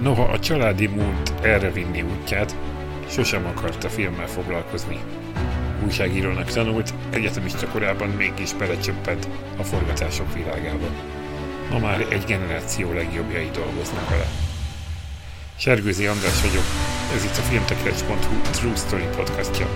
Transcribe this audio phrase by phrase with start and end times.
[0.00, 2.56] Noha a családi múlt erre vinni útját,
[3.08, 4.98] sosem akarta filmmel foglalkozni.
[5.84, 10.86] Újságírónak tanult, egyetemista korában mégis belecsöppent a forgatások világába.
[11.70, 14.26] Ma már egy generáció legjobbjai dolgoznak vele.
[15.56, 16.64] Sergőzi András vagyok,
[17.14, 19.66] ez itt a filmtekercs.hu True Story podcastja.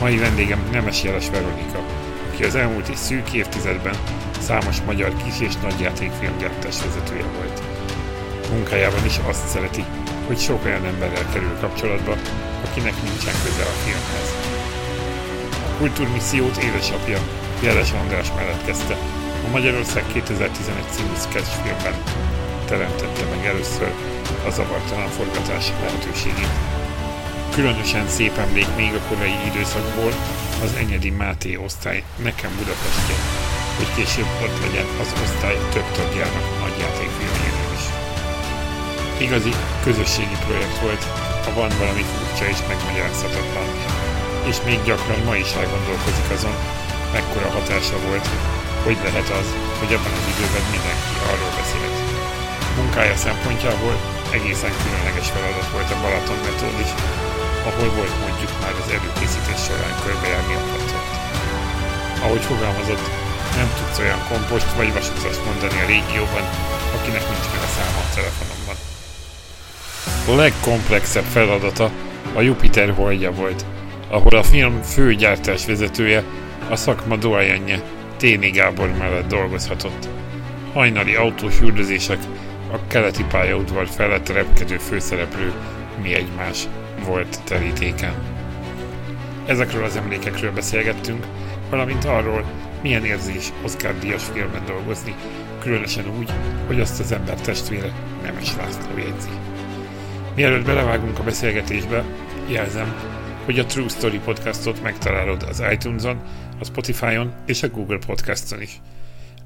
[0.00, 1.84] Mai vendégem Nemes Jeles Veronika,
[2.32, 3.94] aki az elmúlt és szűk évtizedben
[4.38, 7.71] számos magyar kis- és nagyjátékfilmgyártás vezetője volt.
[8.52, 9.84] Munkájában is azt szereti,
[10.26, 12.16] hogy sok olyan emberrel kerül kapcsolatba,
[12.64, 14.28] akinek nincsen köze a filmhez.
[15.68, 17.18] A kultúrmissziót édesapja
[17.60, 18.96] Jeles András mellett kezdte,
[19.46, 21.94] a Magyarország 2011 című sketchfilmben
[22.66, 23.92] teremtette meg először
[24.46, 26.54] a zavartalan forgatás lehetőségét.
[27.54, 30.12] Különösen szép emlék még a korai időszakból
[30.62, 33.16] az Enyedi Máté osztály Nekem Budapestje,
[33.76, 37.31] hogy később ott legyen az osztály több tagjának nagy játékfilmjénél is.
[39.26, 39.52] Igazi
[39.86, 41.02] közösségi projekt volt,
[41.44, 43.68] ha van valami furcsa és megmagyarázhatatlan,
[44.50, 46.56] és még gyakran ma is elgondolkozik azon,
[47.16, 48.26] mekkora hatása volt,
[48.84, 49.48] hogy lehet az,
[49.80, 51.96] hogy ebben az időben mindenki arról beszélt.
[52.78, 53.94] Munkája szempontjából
[54.36, 56.92] egészen különleges feladat volt a Balaton metódis,
[57.68, 61.06] ahol volt mondjuk már az előkészítés során körbejárni a placot.
[62.24, 63.06] Ahogy fogalmazott,
[63.58, 66.44] nem tudsz olyan kompost vagy vasutast mondani a régióban,
[66.96, 68.91] akinek nincs meg a száma a telefonomban.
[70.28, 71.90] Legkomplexebb feladata
[72.34, 73.64] a Jupiter holdja volt,
[74.08, 76.22] ahol a film fő gyártás vezetője,
[76.70, 77.82] a szakma doajenje,
[78.16, 80.08] Téni Gábor mellett dolgozhatott.
[80.72, 82.18] Hajnali autós üldözések,
[82.72, 85.52] a keleti pályaudvar felett repkedő főszereplő
[86.02, 86.68] mi egymás
[87.06, 88.14] volt terítéken.
[89.46, 91.26] Ezekről az emlékekről beszélgettünk,
[91.70, 92.44] valamint arról,
[92.82, 95.14] milyen érzés Oscar díjas filmben dolgozni,
[95.60, 96.30] különösen úgy,
[96.66, 99.51] hogy azt az ember testvére Nemes László jegyzi.
[100.34, 102.04] Mielőtt belevágunk a beszélgetésbe,
[102.48, 102.94] jelzem,
[103.44, 106.22] hogy a True Story podcastot megtalálod az iTunes-on,
[106.60, 108.80] a Spotify-on és a Google Podcaston is.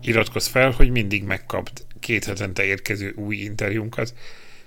[0.02, 4.14] Iratkozz fel, hogy mindig megkapd két hetente érkező új interjúnkat,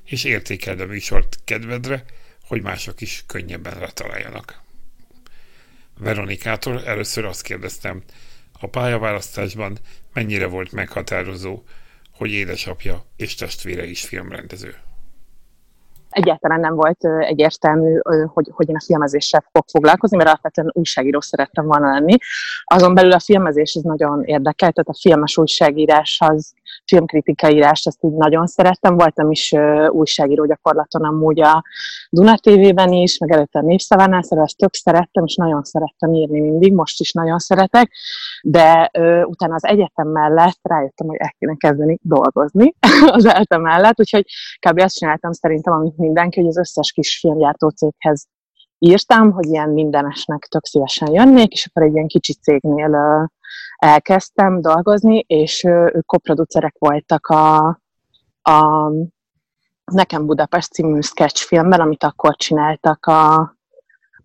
[0.06, 2.04] és értékeld a műsort kedvedre,
[2.48, 4.62] hogy mások is könnyebben letaláljanak.
[6.00, 8.04] Veronikától először azt kérdeztem,
[8.60, 9.78] a pályaválasztásban
[10.14, 11.64] mennyire volt meghatározó,
[12.12, 14.76] hogy édesapja és testvére is filmrendező
[16.09, 17.97] egyáltalán nem volt egyértelmű,
[18.34, 22.16] hogy, hogy én a filmezéssel fogok foglalkozni, mert alapvetően újságíró szerettem volna lenni.
[22.64, 26.53] Azon belül a filmezés ez nagyon érdekel, tehát a filmes újságírás az
[26.90, 28.98] filmkritikai írást, azt így nagyon szerettem.
[28.98, 29.54] Voltam is
[29.90, 31.64] újságíró gyakorlaton amúgy a
[32.10, 36.40] Duna TV-ben is, meg előtte a Népszavánál, szóval ezt tök szerettem, és nagyon szerettem írni
[36.40, 37.92] mindig, most is nagyon szeretek,
[38.42, 42.74] de uh, utána az egyetem mellett rájöttem, hogy el kéne kezdeni dolgozni
[43.18, 44.26] az egyetem mellett, úgyhogy
[44.68, 44.80] kb.
[44.80, 48.28] azt csináltam szerintem, amit mindenki, hogy az összes kis filmgyártó céghez
[48.80, 53.30] írtam, hogy ilyen mindenesnek tök szívesen jönnék, és akkor egy ilyen kicsi cégnél
[53.76, 57.68] elkezdtem dolgozni, és ők koproducerek voltak a,
[58.42, 58.90] a
[59.92, 63.36] Nekem Budapest című sketchfilmben, amit akkor csináltak a,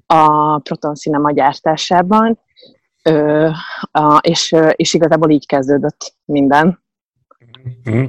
[0.07, 2.39] a Proton Cinema gyártásában,
[3.03, 3.49] ö,
[3.91, 6.83] a, és, és igazából így kezdődött minden.
[7.85, 8.05] Mhm.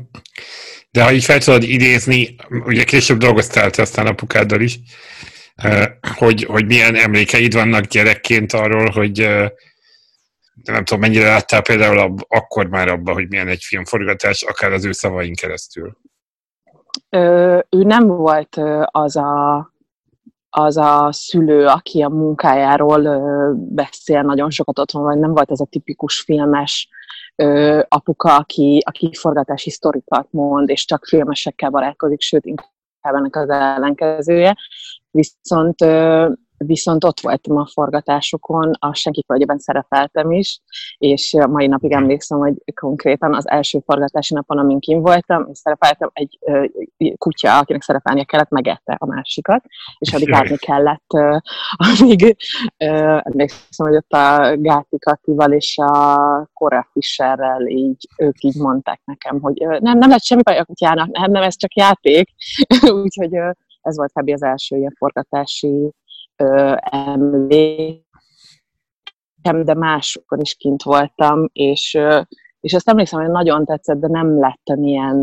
[0.92, 2.36] De ha így fel tudod idézni,
[2.66, 4.80] ugye később dolgoztál te aztán apukáddal is,
[6.18, 9.18] hogy, hogy milyen emlékeid vannak gyerekként arról, hogy
[10.64, 14.86] nem tudom, mennyire láttál például ab, akkor már abban, hogy milyen egy filmforgatás, akár az
[14.86, 15.98] ő szavain keresztül?
[17.10, 19.74] Ö, ő nem volt az a,
[20.50, 25.60] az a szülő, aki a munkájáról ö, beszél nagyon sokat otthon, vagy nem volt ez
[25.60, 26.90] a tipikus filmes
[27.36, 32.70] ö, apuka, aki, aki forgatási sztorikat mond, és csak filmesekkel barátkozik, sőt, inkább
[33.02, 34.58] ennek az ellenkezője.
[35.16, 35.82] Viszont
[36.58, 40.62] viszont ott voltam a forgatásokon, a Senki Földjében szerepeltem is,
[40.98, 46.10] és mai napig emlékszem, hogy konkrétan az első forgatási napon, amin kim voltam, és szerepeltem,
[46.14, 46.40] egy
[47.18, 49.64] kutya, akinek szerepelnie kellett, megette a másikat,
[49.98, 51.08] és addig várni kellett,
[51.76, 52.36] amíg
[52.78, 59.42] emlékszem, hogy ott a Gáti Katival és a Cora Fischerrel így, ők így mondták nekem,
[59.42, 62.30] hogy nem, nem lett semmi baj a kutyának, nem, nem, ez csak játék,
[63.04, 63.38] úgyhogy
[63.86, 64.30] ez volt kb.
[64.30, 65.92] az első ilyen forgatási
[66.92, 68.04] emlékem,
[69.64, 72.00] de másokon is kint voltam, és,
[72.60, 75.18] és azt emlékszem, hogy nagyon tetszett, de nem lettem ilyen,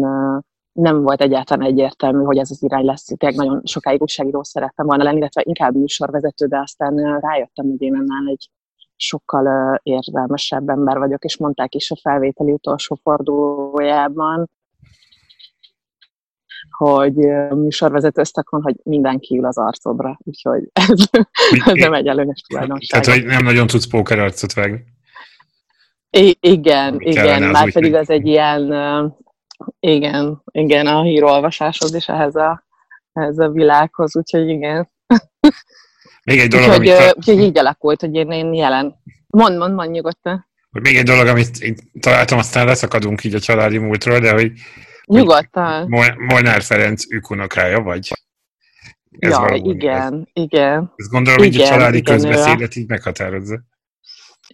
[0.73, 3.05] nem volt egyáltalán egyértelmű, hogy ez az irány lesz.
[3.05, 7.95] Tényleg nagyon sokáig újságíró szerettem volna lenni, illetve inkább műsorvezető, de aztán rájöttem, hogy én
[7.95, 8.51] annál egy
[8.97, 14.51] sokkal érzelmesebb ember vagyok, és mondták is a felvételi utolsó fordulójában,
[16.89, 17.15] hogy
[17.51, 21.05] műsorvezető szakon, hogy mindenki ül az arcodra, úgyhogy ez,
[21.65, 23.03] ez nem egy előnyös tulajdonság.
[23.03, 24.85] Tehát, hogy nem nagyon tudsz póker arcot vágni.
[26.11, 28.63] I- igen, igen, már pedig ez egy ilyen,
[29.81, 32.65] igen, igen, a hírolvasáshoz és ehhez a,
[33.13, 34.91] ehhez a világhoz, úgyhogy igen.
[36.25, 37.15] Még egy dolog, úgyhogy, amit...
[37.17, 38.95] úgyhogy így alakult, hogy én, én jelen.
[39.27, 40.51] Mond, mond, mond nyugodtan.
[40.71, 44.53] Még egy dolog, amit találtam, aztán leszakadunk így a családi múltról, de hogy
[45.07, 45.89] Nyugodtan.
[46.29, 48.09] Molnár Ferenc ükunokája vagy.
[49.19, 50.43] Ez ja, igen, ez.
[50.43, 50.93] igen.
[50.97, 53.61] Ezt gondolom, igen, hogy a családi igen, közbeszélet így meghatározza.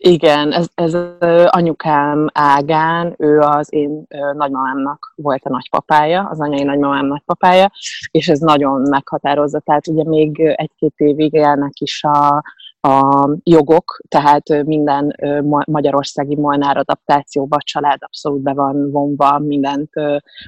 [0.00, 0.96] Igen, ez, ez
[1.44, 7.70] anyukám ágán, ő az én nagymamámnak volt a nagypapája, az anyai nagymamám nagypapája,
[8.10, 9.60] és ez nagyon meghatározza.
[9.60, 12.42] Tehát ugye még egy-két évig élnek is a,
[12.88, 15.16] a jogok, tehát minden
[15.64, 19.90] magyarországi Molnár adaptációba a család abszolút be van vonva, mindent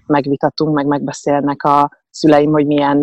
[0.07, 2.99] megvitatunk, meg megbeszélnek a szüleim, hogy milyen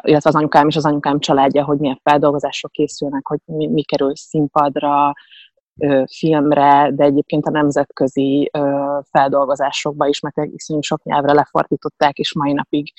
[0.00, 4.16] illetve az anyukám és az anyukám családja, hogy milyen feldolgozások készülnek, hogy mi, mi kerül
[4.16, 5.12] színpadra,
[6.18, 8.50] filmre, de egyébként a nemzetközi
[9.10, 12.92] feldolgozásokba is, mert iszonyú sok nyelvre lefordították, és mai napig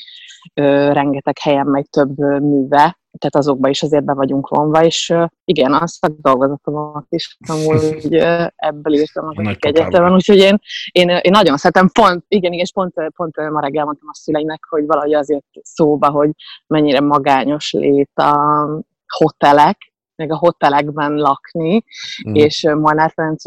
[0.91, 5.13] rengeteg helyen megy több műve, tehát azokba is azért be vagyunk vonva, és
[5.45, 8.15] igen, a szakdolgozatomat is amúgy
[8.55, 10.59] ebből írtam az egyetemen, úgyhogy én,
[10.91, 14.65] én, én nagyon szeretem, pont, igen, igen, és pont, pont ma reggel mondtam a szüleinek,
[14.69, 16.29] hogy valahogy azért szóba, hogy
[16.67, 18.67] mennyire magányos lét a
[19.07, 21.83] hotelek, meg a hotelekben lakni,
[22.29, 22.33] mm.
[22.33, 23.43] és Molnár Ferenc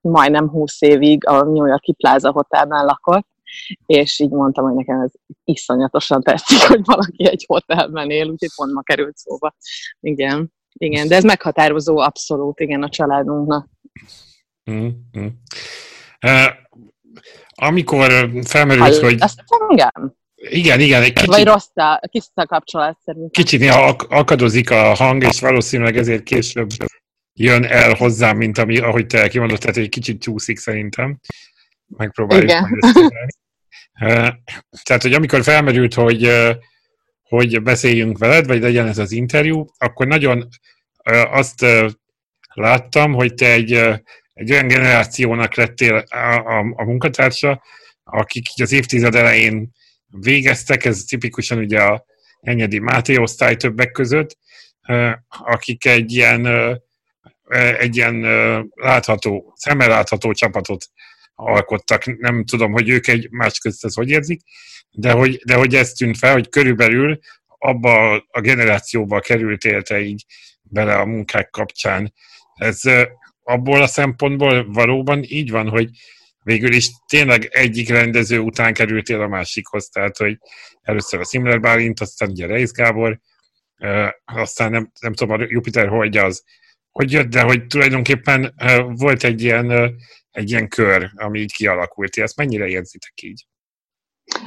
[0.00, 3.26] majdnem 20 évig a New Yorki Plaza Hotelben lakott,
[3.86, 5.12] és így mondtam, hogy nekem ez
[5.44, 9.54] iszonyatosan tetszik, hogy valaki egy hotelben él, úgyhogy pont ma került szóba.
[10.00, 13.68] Igen, igen, de ez meghatározó abszolút, igen, a családunknak.
[14.70, 15.26] Mm-hmm.
[16.26, 16.52] Uh,
[17.54, 19.16] amikor felmerült, hogy...
[19.20, 20.14] Azt engem?
[20.34, 21.02] Igen, igen.
[21.02, 23.30] Egy kicsit, Vagy rossz a, kis a kapcsolat szerintem.
[23.30, 26.68] Kicsit néha akadozik a hang, és valószínűleg ezért később
[27.32, 31.20] jön el hozzám, mint ami, ahogy te kimondod, tehát egy kicsit csúszik szerintem.
[31.86, 32.80] Megpróbáljuk Igen.
[34.82, 36.30] Tehát, hogy amikor felmerült, hogy,
[37.22, 40.48] hogy beszéljünk veled, vagy legyen ez az interjú, akkor nagyon
[41.30, 41.66] azt
[42.54, 43.72] láttam, hogy te egy,
[44.32, 47.62] egy olyan generációnak lettél a, a, a munkatársa,
[48.04, 49.70] akik az évtized elején
[50.06, 52.04] végeztek, ez tipikusan ugye a
[52.40, 54.38] Enyedi Máté osztály többek között,
[55.28, 56.46] akik egy ilyen,
[57.78, 58.20] egy ilyen
[58.74, 60.86] látható, szemmel látható csapatot
[61.34, 62.18] alkottak.
[62.18, 64.40] Nem tudom, hogy ők egy más közt ezt hogy érzik,
[64.90, 67.18] de hogy, de hogy ez tűnt fel, hogy körülbelül
[67.58, 70.24] abba a generációba kerültél te így
[70.62, 72.12] bele a munkák kapcsán.
[72.54, 72.80] Ez
[73.42, 75.88] abból a szempontból valóban így van, hogy
[76.42, 80.38] végül is tényleg egyik rendező után kerültél a másikhoz, tehát hogy
[80.82, 83.20] először a Szimler Bálint, aztán ugye Reis Gábor,
[84.24, 86.44] aztán nem, nem tudom, a Jupiter hogy az,
[86.98, 88.54] hogy jött, de hogy tulajdonképpen
[88.96, 89.94] volt egy ilyen
[90.30, 92.16] egy ilyen kör, ami így kialakult.
[92.16, 93.46] Ezt mennyire érzitek így?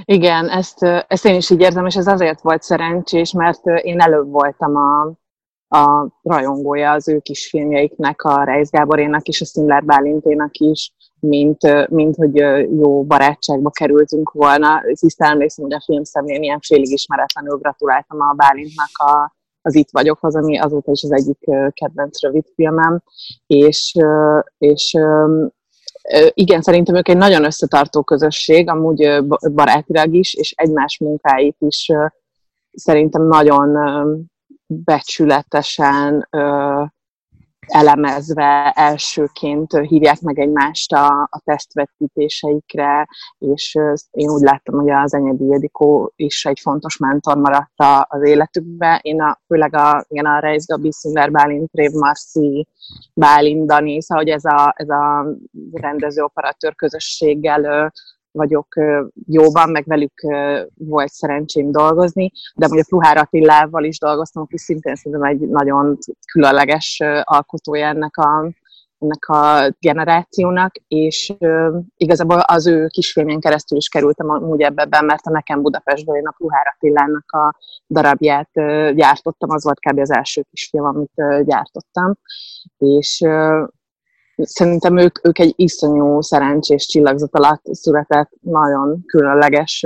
[0.03, 4.29] Igen, ezt, ezt én is így érzem, és ez azért volt szerencsés, mert én előbb
[4.29, 5.01] voltam a,
[5.77, 11.89] a rajongója az ő kis filmjeiknek, a Reis Gáborénak és a Szimler Bálinténak is, mint,
[11.89, 12.35] mint hogy
[12.79, 14.81] jó barátságba kerültünk volna.
[14.99, 19.35] Tisztán emlékszem, hogy a filmszemlén ilyen félig ismeretlenül gratuláltam a Bálintnak a,
[19.67, 21.39] az Itt vagyokhoz, ami azóta is az egyik
[21.73, 23.01] kedvenc rövid filmem,
[23.47, 23.95] és,
[24.57, 24.97] és
[26.33, 31.91] igen, szerintem ők egy nagyon összetartó közösség, amúgy barátilag is, és egymás munkáit is
[32.71, 33.77] szerintem nagyon
[34.65, 36.27] becsületesen
[37.67, 43.07] elemezve elsőként hívják meg egymást a, a tesztvetítéseikre,
[43.37, 43.77] és
[44.11, 48.99] én úgy láttam, hogy az Enyedi Ildikó is egy fontos mentor maradt az életükbe.
[49.01, 52.67] Én a, főleg a, igen, a Reis Gabi, Szünder Bálint, Rév Marci,
[53.13, 55.25] Bálint Dani, szóval hogy ez a, ez a
[55.71, 57.91] rendező-operatőr közösséggel
[58.37, 58.67] vagyok
[59.27, 60.13] jóban, meg velük
[60.73, 65.97] volt szerencsém dolgozni, de mondjuk Pluhár Attilával is dolgoztam, aki szintén szerintem egy nagyon
[66.31, 68.51] különleges alkotója ennek a,
[68.99, 71.33] ennek a generációnak, és
[71.97, 76.33] igazából az ő kisfilmén keresztül is kerültem úgy ebben, mert a Nekem Budapestből én a
[76.37, 77.55] Pluhár Attilának a
[77.89, 78.49] darabját
[78.95, 79.99] gyártottam, az volt kb.
[79.99, 82.13] az első kisfilm, amit gyártottam,
[82.77, 83.21] és
[84.37, 89.85] szerintem ők, ők egy iszonyú szerencsés csillagzat alatt született, nagyon különleges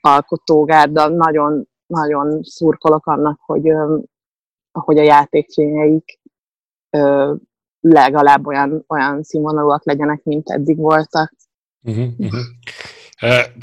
[0.00, 3.72] alkotógárda, nagyon, nagyon szurkolok annak, hogy,
[4.72, 6.20] hogy a játékfilmjeik
[7.80, 11.32] legalább olyan, olyan színvonalúak legyenek, mint eddig voltak.
[11.82, 12.40] Uh-huh, uh-huh.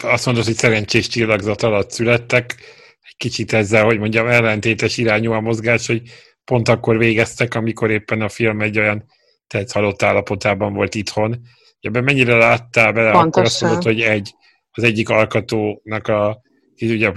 [0.04, 2.56] Azt mondod, hogy szerencsés csillagzat alatt születtek,
[3.02, 6.02] egy kicsit ezzel, hogy mondjam, ellentétes irányú a mozgás, hogy
[6.46, 9.04] pont akkor végeztek, amikor éppen a film egy olyan
[9.52, 11.42] tehát halott állapotában volt itthon.
[11.80, 13.28] Ebben mennyire láttál bele, Pontosan.
[13.28, 14.36] akkor azt mondod, hogy egy,
[14.72, 16.42] az egyik alkotónak a
[16.82, 17.08] ugye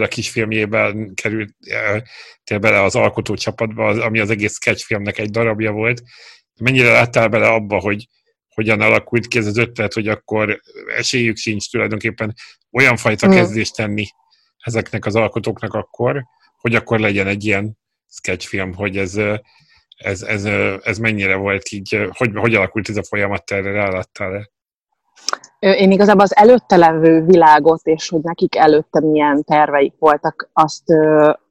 [0.00, 1.54] a kisfilmjében került
[2.44, 6.02] e, bele az alkotó csapatba, az, ami az egész sketchfilmnek egy darabja volt.
[6.60, 8.08] Mennyire láttál bele abba, hogy
[8.48, 10.60] hogyan alakult ki ez az ötlet, hogy akkor
[10.96, 12.34] esélyük sincs tulajdonképpen
[12.72, 13.30] olyan fajta mm.
[13.30, 14.06] kezdést tenni
[14.58, 16.24] ezeknek az alkotóknak akkor,
[16.56, 17.78] hogy akkor legyen egy ilyen
[18.10, 19.20] sketchfilm, hogy ez,
[19.96, 20.44] ez, ez,
[20.82, 24.52] ez mennyire volt így, hogy, hogy alakult ez a folyamat, erre ráláttál-e?
[25.58, 30.84] Én igazából az előtte levő világot, és hogy nekik előtte milyen terveik voltak, azt,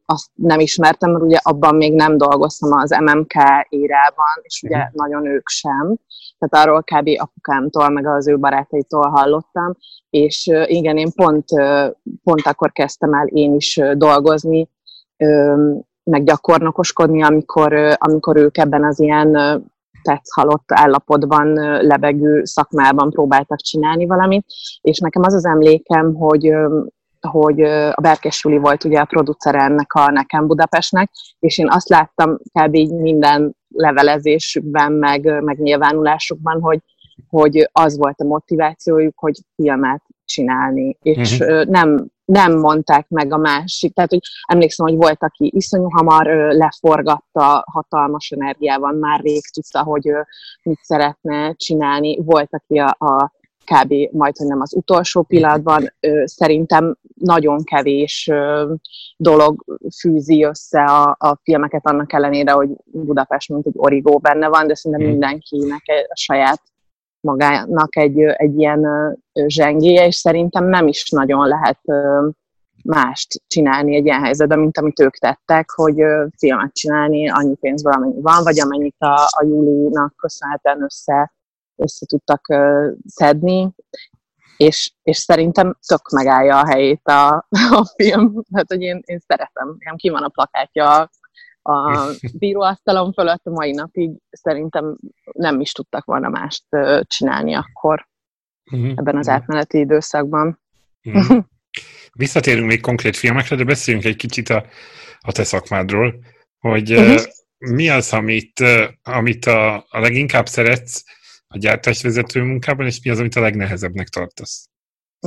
[0.06, 3.34] azt nem ismertem, mert ugye abban még nem dolgoztam az MMK
[3.70, 4.94] érában, és ugye uh-huh.
[4.94, 5.98] nagyon ők sem.
[6.38, 7.10] Tehát arról kb.
[7.22, 9.78] apukámtól, meg az ő barátaitól hallottam,
[10.10, 11.46] és igen, én pont,
[12.24, 14.70] pont akkor kezdtem el én is dolgozni,
[16.04, 19.62] meg gyakornokoskodni, amikor, amikor ők ebben az ilyen
[20.30, 24.46] halott állapotban lebegő szakmában próbáltak csinálni valamit,
[24.82, 26.54] és nekem az az emlékem, hogy
[27.28, 31.90] hogy a Berkes Suli volt ugye a producer ennek a Nekem Budapestnek, és én azt
[31.90, 32.76] láttam kb.
[33.02, 36.80] minden levelezésükben, meg, meg nyilvánulásukban, hogy,
[37.30, 41.66] hogy az volt a motivációjuk, hogy filmet csinálni, és uh-huh.
[41.66, 43.94] nem, nem mondták meg a másik.
[43.94, 50.10] Tehát, hogy emlékszem, hogy volt, aki iszonyú hamar leforgatta hatalmas energiával, már rég tudta, hogy
[50.64, 52.24] mit szeretne csinálni.
[52.24, 53.32] Volt, aki a, a
[53.64, 53.94] kb.
[54.12, 55.94] majd, hogy nem az utolsó pillanatban.
[56.24, 58.30] Szerintem nagyon kevés
[59.18, 59.64] dolog
[60.00, 64.76] fűzi össze a, a filmeket, annak ellenére, hogy Budapest mint egy origó benne van, de
[64.76, 65.18] szerintem mhm.
[65.18, 66.62] mindenkinek a saját
[67.20, 68.82] magának egy, egy ilyen
[69.48, 71.80] zsengéje, és szerintem nem is nagyon lehet
[72.84, 75.96] mást csinálni egy ilyen helyzetben, mint amit ők tettek, hogy
[76.38, 81.34] filmet csinálni annyi pénzből, amennyi van, vagy amennyit a, a Júlinak köszönhetően össze,
[81.76, 82.48] össze tudtak
[83.06, 83.74] szedni,
[84.58, 87.36] és, és szerintem tök megállja a helyét a,
[87.80, 91.10] a film, hát hogy én, én szeretem, nekem ki van a plakátja
[91.62, 94.98] a bíróasztalon fölött a mai napig szerintem
[95.32, 96.64] nem is tudtak volna mást
[97.02, 98.08] csinálni akkor
[98.72, 98.94] uh-huh.
[98.96, 100.60] ebben az átmeneti időszakban.
[101.04, 101.46] Uh-huh.
[102.14, 104.66] Visszatérünk még konkrét filmekre, de beszéljünk egy kicsit a,
[105.20, 106.16] a te szakmádról,
[106.60, 107.22] hogy uh-huh.
[107.58, 108.64] mi az, amit,
[109.04, 111.04] amit a, a leginkább szeretsz
[111.48, 114.70] a gyártásvezető munkában, és mi az, amit a legnehezebbnek tartasz?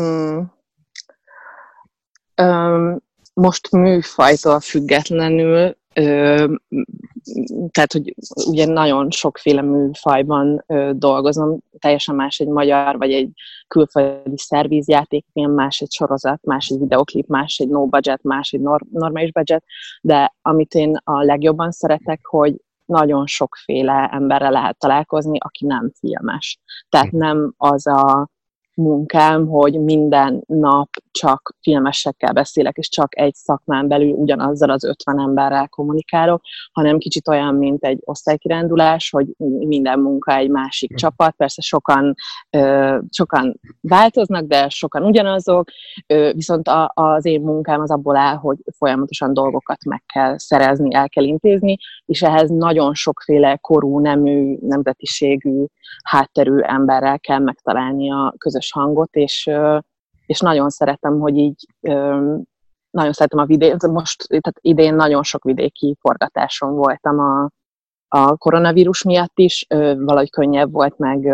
[0.00, 0.38] Mm.
[2.43, 2.99] Um,
[3.35, 5.76] most műfajtól függetlenül
[7.71, 8.15] tehát, hogy
[8.47, 13.31] ugye nagyon sokféle műfajban dolgozom, teljesen más egy magyar vagy egy
[13.69, 18.91] külföldi szervízjátékfilm, más egy sorozat, más egy videoklip, más egy no budget, más egy nor-
[18.91, 19.65] normális budget,
[20.00, 26.61] de amit én a legjobban szeretek, hogy nagyon sokféle emberre lehet találkozni, aki nem filmes.
[26.88, 28.29] Tehát nem az a
[28.75, 35.20] munkám, hogy minden nap csak filmesekkel beszélek, és csak egy szakmán belül ugyanazzal az 50
[35.20, 36.42] emberrel kommunikálok,
[36.73, 39.26] hanem kicsit olyan, mint egy osztálykirándulás, hogy
[39.66, 40.96] minden munka egy másik hm.
[40.96, 41.35] csapat.
[41.37, 42.14] Persze sokan,
[43.11, 45.68] sokan változnak, de sokan ugyanazok,
[46.32, 51.25] viszont az én munkám az abból áll, hogy folyamatosan dolgokat meg kell szerezni, el kell
[51.25, 55.64] intézni, és ehhez nagyon sokféle korú, nemű, nemzetiségű,
[56.02, 59.50] hátterű emberrel kell megtalálni a közös hangot, és,
[60.26, 61.66] és nagyon szeretem, hogy így
[62.90, 67.49] nagyon szeretem a vidék, most tehát idén nagyon sok vidéki forgatáson voltam a,
[68.09, 69.66] a koronavírus miatt is,
[69.97, 71.33] valahogy könnyebb volt, meg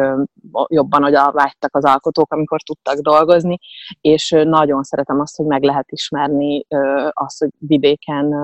[0.66, 3.58] jobban oda vágytak az alkotók, amikor tudtak dolgozni,
[4.00, 6.66] és nagyon szeretem azt, hogy meg lehet ismerni
[7.10, 8.34] azt, hogy vidéken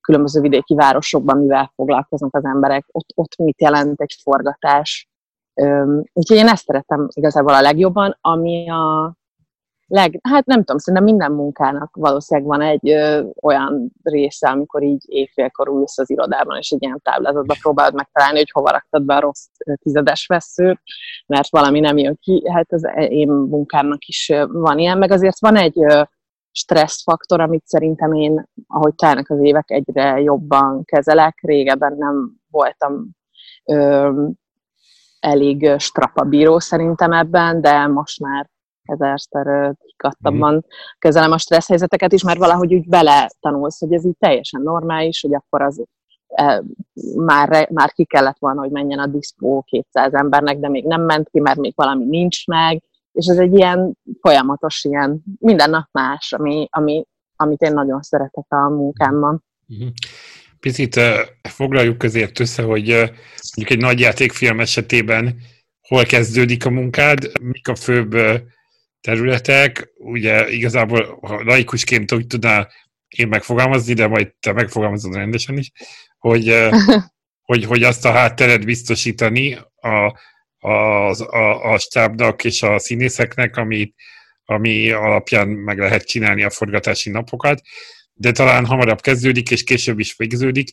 [0.00, 5.08] különböző vidéki városokban mivel foglalkoznak az emberek, ott, ott mit jelent egy forgatás,
[6.12, 9.14] Úgyhogy én ezt szeretem igazából a legjobban, ami a
[9.94, 15.02] leg, hát nem tudom, szerintem minden munkának valószínűleg van egy ö, olyan része, amikor így
[15.06, 19.20] éjfélkor ülsz az irodában, és egy ilyen táblázatba próbálod megtalálni, hogy hova raktad be a
[19.20, 19.46] rossz
[19.82, 20.80] tizedes veszőt,
[21.26, 22.50] mert valami nem jön ki.
[22.52, 26.02] Hát az én munkámnak is van ilyen, meg azért van egy ö,
[26.50, 31.38] stresszfaktor, amit szerintem én, ahogy telnek az évek, egyre jobban kezelek.
[31.40, 33.10] Régebben nem voltam
[33.64, 34.10] ö,
[35.20, 38.52] elég strapabíró szerintem ebben, de most már
[38.84, 40.58] ezerszer kikattabban mm.
[40.98, 45.20] kezelem a stressz helyzeteket is, mert valahogy úgy bele tanulsz, hogy ez így teljesen normális,
[45.20, 45.84] hogy akkor az
[46.26, 46.62] e,
[47.16, 51.28] már, már ki kellett volna, hogy menjen a diszpó 200 embernek, de még nem ment
[51.28, 52.82] ki, mert még valami nincs meg,
[53.12, 57.04] és ez egy ilyen folyamatos, ilyen minden nap más, ami, ami,
[57.36, 59.44] amit én nagyon szeretek a munkámban.
[59.68, 59.88] Uh-huh.
[60.60, 61.02] Picit uh,
[61.42, 63.08] foglaljuk közért össze, hogy uh,
[63.56, 65.36] mondjuk egy nagy játékfilm esetében
[65.88, 68.34] hol kezdődik a munkád, mik a főbb uh,
[69.04, 72.72] területek, ugye igazából ha laikusként úgy tudnál
[73.08, 75.70] én megfogalmazni, de majd te megfogalmazod rendesen is,
[76.18, 76.68] hogy,
[77.48, 80.18] hogy, hogy azt a hátteret biztosítani a,
[80.58, 80.68] a,
[81.36, 83.94] a, a stábnak és a színészeknek, ami,
[84.44, 87.60] ami alapján meg lehet csinálni a forgatási napokat,
[88.12, 90.68] de talán hamarabb kezdődik, és később is végződik,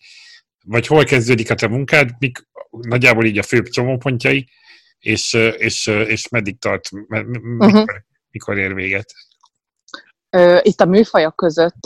[0.66, 2.38] vagy hol kezdődik a te munkád, mik
[2.70, 4.50] nagyjából így a főbb csomópontjai,
[5.00, 7.26] és, és, és meddig tart, mikor,
[7.60, 7.86] uh-huh.
[8.32, 9.14] Mikor ér véget?
[10.62, 11.84] Itt a műfajok között,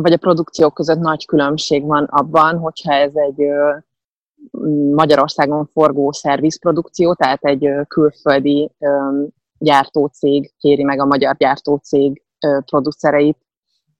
[0.00, 3.42] vagy a produkciók között nagy különbség van abban, hogyha ez egy
[4.94, 8.70] Magyarországon forgó szervizprodukció, tehát egy külföldi
[9.58, 12.22] gyártócég kéri meg a magyar gyártócég
[12.64, 13.38] producereit,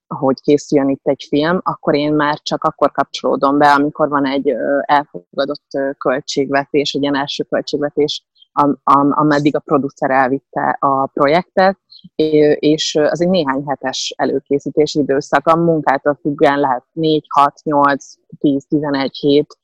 [0.07, 4.49] hogy készüljön itt egy film, akkor én már csak akkor kapcsolódom be, amikor van egy
[4.81, 5.67] elfogadott
[5.99, 8.27] költségvetés, egy ilyen első költségvetés,
[9.11, 11.79] ameddig a producer elvitte a projektet,
[12.59, 15.47] és az egy néhány hetes előkészítési időszak.
[15.47, 18.05] A munkától függően lehet 4, 6, 8,
[18.39, 19.59] 10, 11 hét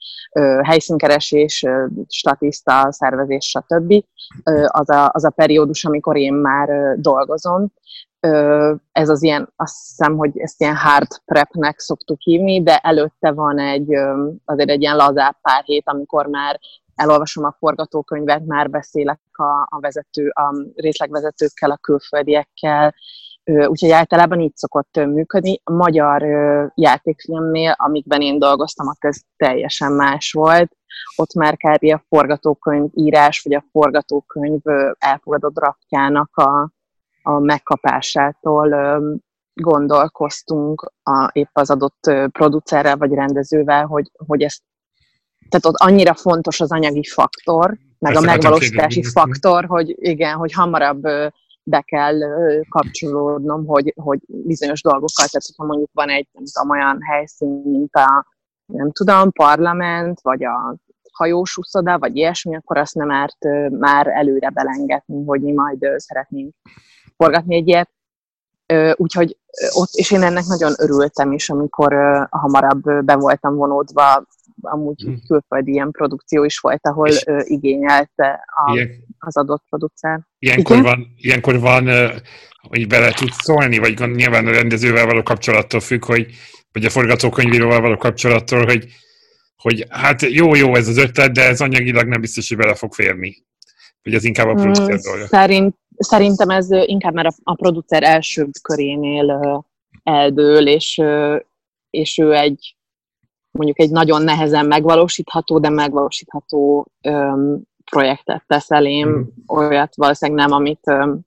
[0.63, 1.67] helyszínkeresés,
[2.09, 4.05] statiszta, szervezés, stb.
[4.67, 7.73] Az a, az a periódus, amikor én már dolgozom.
[8.93, 13.59] Ez az ilyen, azt hiszem, hogy ezt ilyen hard prepnek szoktuk hívni, de előtte van
[13.59, 13.95] egy,
[14.45, 16.61] azért egy ilyen lazább pár hét, amikor már
[16.95, 22.95] elolvasom a forgatókönyvet, már beszélek a, a vezető, a részlegvezetőkkel, a külföldiekkel,
[23.45, 25.61] úgyhogy általában így szokott működni.
[25.65, 26.23] A magyar
[26.75, 30.77] játékfilmnél, amikben én dolgoztam, ott ez teljesen más volt.
[31.17, 31.85] Ott már kb.
[31.85, 34.61] a forgatókönyv írás, vagy a forgatókönyv
[34.99, 36.73] elfogadott draftjának a,
[37.23, 38.69] a megkapásától
[39.55, 44.63] gondolkoztunk a, épp az adott producerrel vagy rendezővel, hogy, hogy ezt
[45.53, 50.53] tehát ott annyira fontos az anyagi faktor, meg Ezt a megvalósítási faktor, hogy igen, hogy
[50.53, 51.03] hamarabb
[51.63, 52.19] be kell
[52.69, 57.95] kapcsolódnom, hogy, hogy bizonyos dolgokkal, tehát hogyha mondjuk van egy nem tudom, olyan helyszín, mint
[57.95, 58.27] a
[58.67, 60.77] nem tudom, parlament, vagy a
[61.13, 63.39] hajós uszoda, vagy ilyesmi, akkor azt nem árt
[63.79, 66.55] már előre belengetni, hogy mi majd szeretnénk
[67.17, 67.91] forgatni egy ilyet.
[68.95, 69.39] Úgyhogy
[69.73, 71.93] ott, és én ennek nagyon örültem is, amikor
[72.31, 74.25] hamarabb be voltam vonódva
[74.61, 75.19] amúgy hmm.
[75.27, 80.21] külföldi ilyen produkció is volt, ahol ö, igényelte a, ilyen, az adott producer.
[80.39, 80.89] Ilyenkor Igen?
[80.89, 81.89] van, ilyenkor van
[82.69, 86.27] hogy bele tudsz szólni, vagy nyilván a rendezővel való kapcsolattól függ, hogy,
[86.73, 88.87] vagy a forgatókönyvíróval való kapcsolattól, hogy,
[89.57, 93.37] hogy hát jó-jó ez az ötlet, de ez anyagilag nem biztos, hogy bele fog férni.
[94.03, 95.27] Vagy ez inkább a producer hmm, dolga?
[95.27, 99.65] Szerint, szerintem ez inkább már a, a producer első körénél
[100.03, 101.01] eldől, és,
[101.91, 102.77] és ő egy
[103.53, 109.23] mondjuk egy nagyon nehezen megvalósítható, de megvalósítható öm, projektet tesz elém, mm.
[109.47, 111.21] olyat valószínűleg nem, amit öm,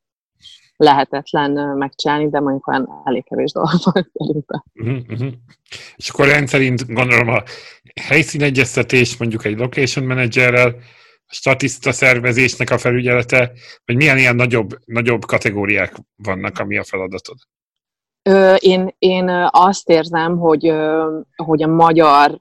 [0.77, 4.63] lehetetlen megcsinálni, de mondjuk olyan elég kevés dolog van szerintem.
[4.73, 5.33] Uh-huh,
[5.95, 7.43] És akkor rendszerint gondolom a
[8.01, 10.75] helyszínegyeztetés mondjuk egy location managerrel,
[11.27, 13.51] a statiszta szervezésnek a felügyelete,
[13.85, 17.37] vagy milyen ilyen nagyobb, nagyobb kategóriák vannak, ami a feladatod?
[18.57, 20.73] Én, én azt érzem, hogy,
[21.35, 22.39] hogy a magyar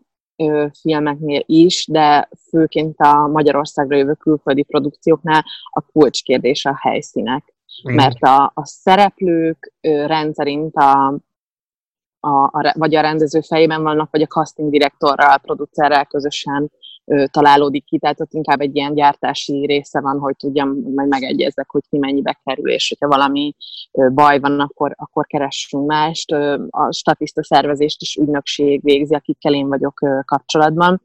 [0.81, 7.55] filmeknél is, de főként a Magyarországra jövő külföldi produkcióknál a kulcskérdés a helyszínek.
[7.91, 7.95] Mm.
[7.95, 11.07] Mert a, a szereplők rendszerint a,
[12.21, 16.71] a, a, vagy a rendező fejében vannak, vagy a casting direktorral, producerrel közösen
[17.31, 21.83] találódik ki, tehát ott inkább egy ilyen gyártási része van, hogy tudjam, majd megegyezzek, hogy
[21.89, 23.55] ki mennyibe kerül, és hogyha valami
[24.15, 26.33] baj van, akkor, akkor keressünk mást.
[26.71, 31.03] A statiszta szervezést is ügynökség végzi, akikkel én vagyok kapcsolatban,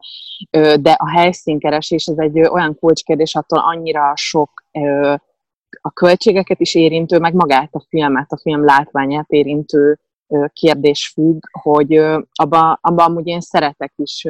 [0.81, 4.63] de a helyszínkeresés ez egy olyan kulcskérdés, attól annyira sok
[5.81, 9.99] a költségeket is érintő, meg magát a filmet, a film látványát érintő
[10.53, 11.95] kérdés függ, hogy
[12.31, 14.27] abban abba amúgy én szeretek is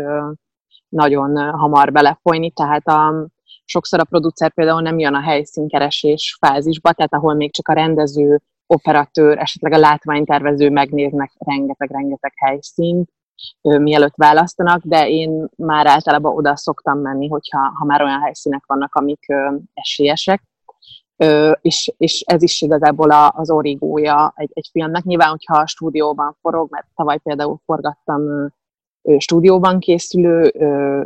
[0.89, 3.27] nagyon hamar belefolyni, tehát a,
[3.65, 8.41] sokszor a producer például nem jön a helyszínkeresés fázisba, tehát ahol még csak a rendező,
[8.73, 13.09] operatőr, esetleg a látványtervező megnéznek rengeteg-rengeteg helyszínt,
[13.61, 18.95] mielőtt választanak, de én már általában oda szoktam menni, hogyha ha már olyan helyszínek vannak,
[18.95, 19.25] amik
[19.73, 20.43] esélyesek.
[21.61, 25.03] És, és ez is igazából az origója egy, egy filmnek.
[25.03, 28.21] Nyilván, hogyha a stúdióban forog, mert tavaly például forgattam
[29.17, 30.53] stúdióban készülő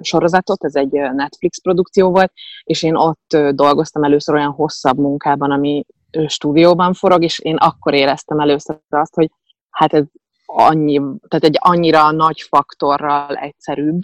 [0.02, 2.32] sorozatot, ez egy Netflix produkció volt,
[2.64, 5.86] és én ott dolgoztam először olyan hosszabb munkában, ami
[6.28, 9.30] stúdióban forog, és én akkor éreztem először azt, hogy
[9.70, 10.06] hát ez
[10.46, 14.02] annyi, tehát egy annyira nagy faktorral egyszerűbb,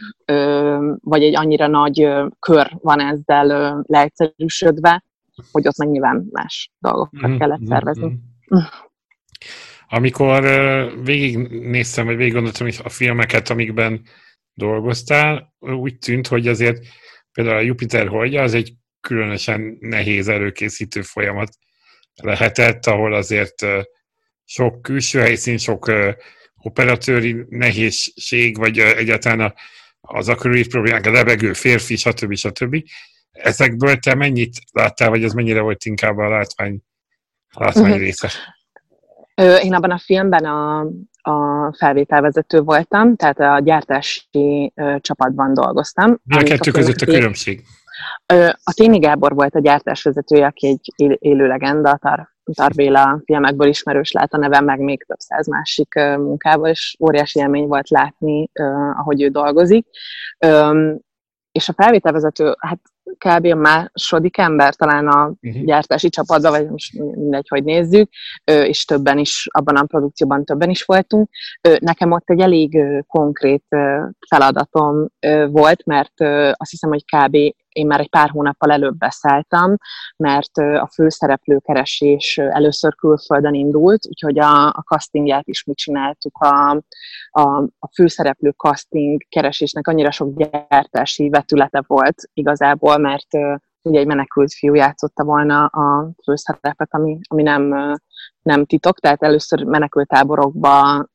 [1.00, 5.04] vagy egy annyira nagy kör van ezzel leegyszerűsödve,
[5.52, 8.20] hogy ott meg nyilván más dolgokat kellett szervezni.
[9.92, 10.44] Amikor
[11.04, 14.02] végignéztem, vagy végig gondoltam a filmeket, amikben
[14.54, 16.86] dolgoztál, úgy tűnt, hogy azért
[17.32, 21.50] például a Jupiter holdja az egy különösen nehéz előkészítő folyamat
[22.22, 23.66] lehetett, ahol azért
[24.46, 25.92] sok külső helyszín, sok
[26.56, 29.54] operatőri nehézség, vagy egyáltalán
[30.02, 32.36] az akrolit problémák, a lebegő férfi, stb.
[32.36, 32.84] stb.
[33.32, 36.80] Ezekből te mennyit láttál, vagy ez mennyire volt inkább a látvány,
[37.50, 38.00] látvány uh-huh.
[38.00, 38.32] része?
[39.40, 40.80] Én abban a filmben a,
[41.22, 46.18] a felvételvezető voltam, tehát a gyártási csapatban dolgoztam.
[46.30, 47.64] A kettő között a különbség?
[48.64, 54.34] A Téni Gábor volt a gyártásvezetője, aki egy élő legenda, Tar, Tarbéla filmekből ismerős lát
[54.34, 58.50] a nevem, meg még több száz másik munkából, és óriási élmény volt látni,
[58.98, 59.88] ahogy ő dolgozik.
[61.52, 62.80] És a felvételvezető, hát
[63.18, 63.46] kb.
[63.46, 65.64] a második ember talán a uh-huh.
[65.64, 68.10] gyártási csapatban, vagy most mindegy, hogy nézzük,
[68.44, 71.30] és többen is, abban a produkcióban többen is voltunk.
[71.80, 73.66] Nekem ott egy elég konkrét
[74.30, 75.08] feladatom
[75.50, 77.38] volt, mert azt hiszem, hogy kb
[77.80, 79.76] én már egy pár hónappal előbb beszálltam,
[80.18, 86.38] mert a főszereplő keresés először külföldön indult, úgyhogy a, a castingját is mi csináltuk.
[86.38, 86.84] A,
[87.32, 93.28] a, a főszereplő casting keresésnek annyira sok gyártási vetülete volt igazából, mert
[93.82, 97.96] ugye egy menekült fiú játszotta volna a főszerepet, ami, ami nem,
[98.42, 101.06] nem titok, tehát először menekültáborokba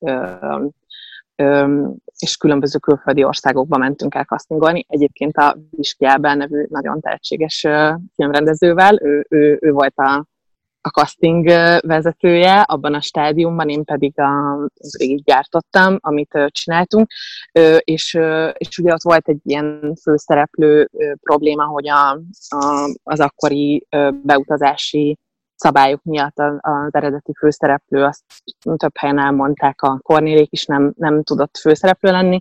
[2.19, 4.85] és különböző külföldi országokba mentünk el kasztingolni.
[4.89, 7.67] Egyébként a Viskiában nevű nagyon tehetséges
[8.15, 10.27] filmrendezővel, ő, ő, ő volt a,
[10.81, 11.47] a casting
[11.81, 14.59] vezetője abban a stádiumban, én pedig a,
[14.99, 17.11] végig gyártottam, amit csináltunk,
[17.79, 18.19] és,
[18.53, 20.91] és ugye ott volt egy ilyen főszereplő
[21.23, 22.11] probléma, hogy a,
[22.49, 23.87] a, az akkori
[24.23, 25.19] beutazási
[25.57, 28.23] szabályok miatt az eredeti főszereplő, azt
[28.77, 32.41] több helyen elmondták, a Kornélék is nem, nem tudott főszereplő lenni,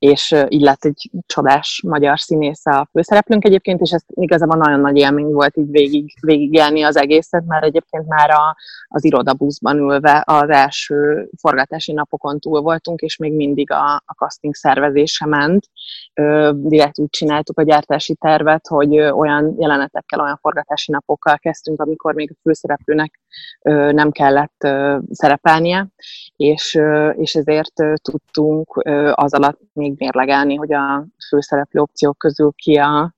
[0.00, 4.96] és így lett egy csodás magyar színész a főszereplőnk egyébként, és ez igazából nagyon nagy
[4.96, 8.56] élmény volt így végig, végigélni az egészet, mert egyébként már a,
[8.88, 14.54] az irodabuszban ülve az első forgatási napokon túl voltunk, és még mindig a, a casting
[14.54, 15.66] szervezése ment.
[16.14, 22.14] Ö, direkt úgy csináltuk a gyártási tervet, hogy olyan jelenetekkel, olyan forgatási napokkal kezdtünk, amikor
[22.14, 23.20] még a főszereplőnek
[23.62, 25.88] ö, nem kellett ö, szerepelnie,
[26.36, 31.80] és, ö, és ezért ö, tudtunk ö, az alatt még még mérlegelni, hogy a főszereplő
[31.80, 33.14] opciók közül ki a,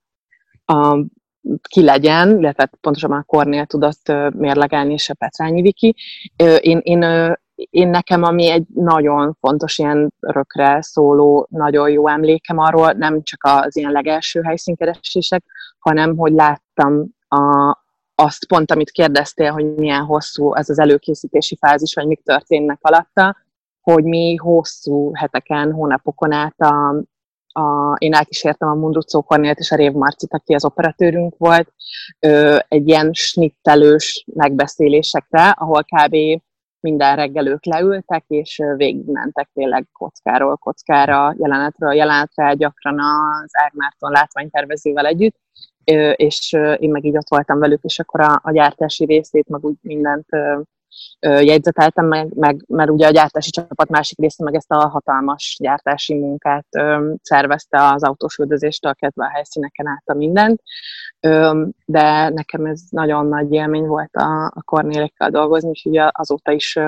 [0.65, 1.05] a
[1.67, 5.95] ki legyen, illetve pontosabban a Kornél tudott mérlegelni, és a Petrányi Viki.
[6.59, 12.91] Én, én, én nekem, ami egy nagyon fontos ilyen rökre szóló, nagyon jó emlékem arról,
[12.91, 15.43] nem csak az ilyen legelső helyszínkeresések,
[15.79, 17.77] hanem hogy láttam a,
[18.15, 23.37] azt pont, amit kérdeztél, hogy milyen hosszú ez az előkészítési fázis, vagy mik történnek alatta,
[23.83, 27.03] hogy mi hosszú heteken, hónapokon át a,
[27.59, 31.73] a, én elkísértem a Munducó Kornélt és a Rév Marcit, aki az operatőrünk volt,
[32.19, 36.15] ö, egy ilyen snittelős megbeszélésekre, ahol kb.
[36.79, 45.05] minden reggel ők leültek, és végigmentek tényleg kockáról kockára, jelenetről jelenetre, gyakran az Ágmárton látványtervezővel
[45.05, 45.35] együtt,
[45.83, 49.65] ö, és én meg így ott voltam velük, és akkor a, a gyártási részét, meg
[49.65, 50.27] úgy mindent
[51.19, 56.13] jegyzeteltem meg, meg, mert ugye a gyártási csapat másik része meg ezt a hatalmas gyártási
[56.13, 60.61] munkát ö, szervezte az autós üldözéstől kezdve a helyszíneken át a mindent,
[61.19, 66.79] ö, de nekem ez nagyon nagy élmény volt a, a Kornélékkel dolgozni, ugye azóta is,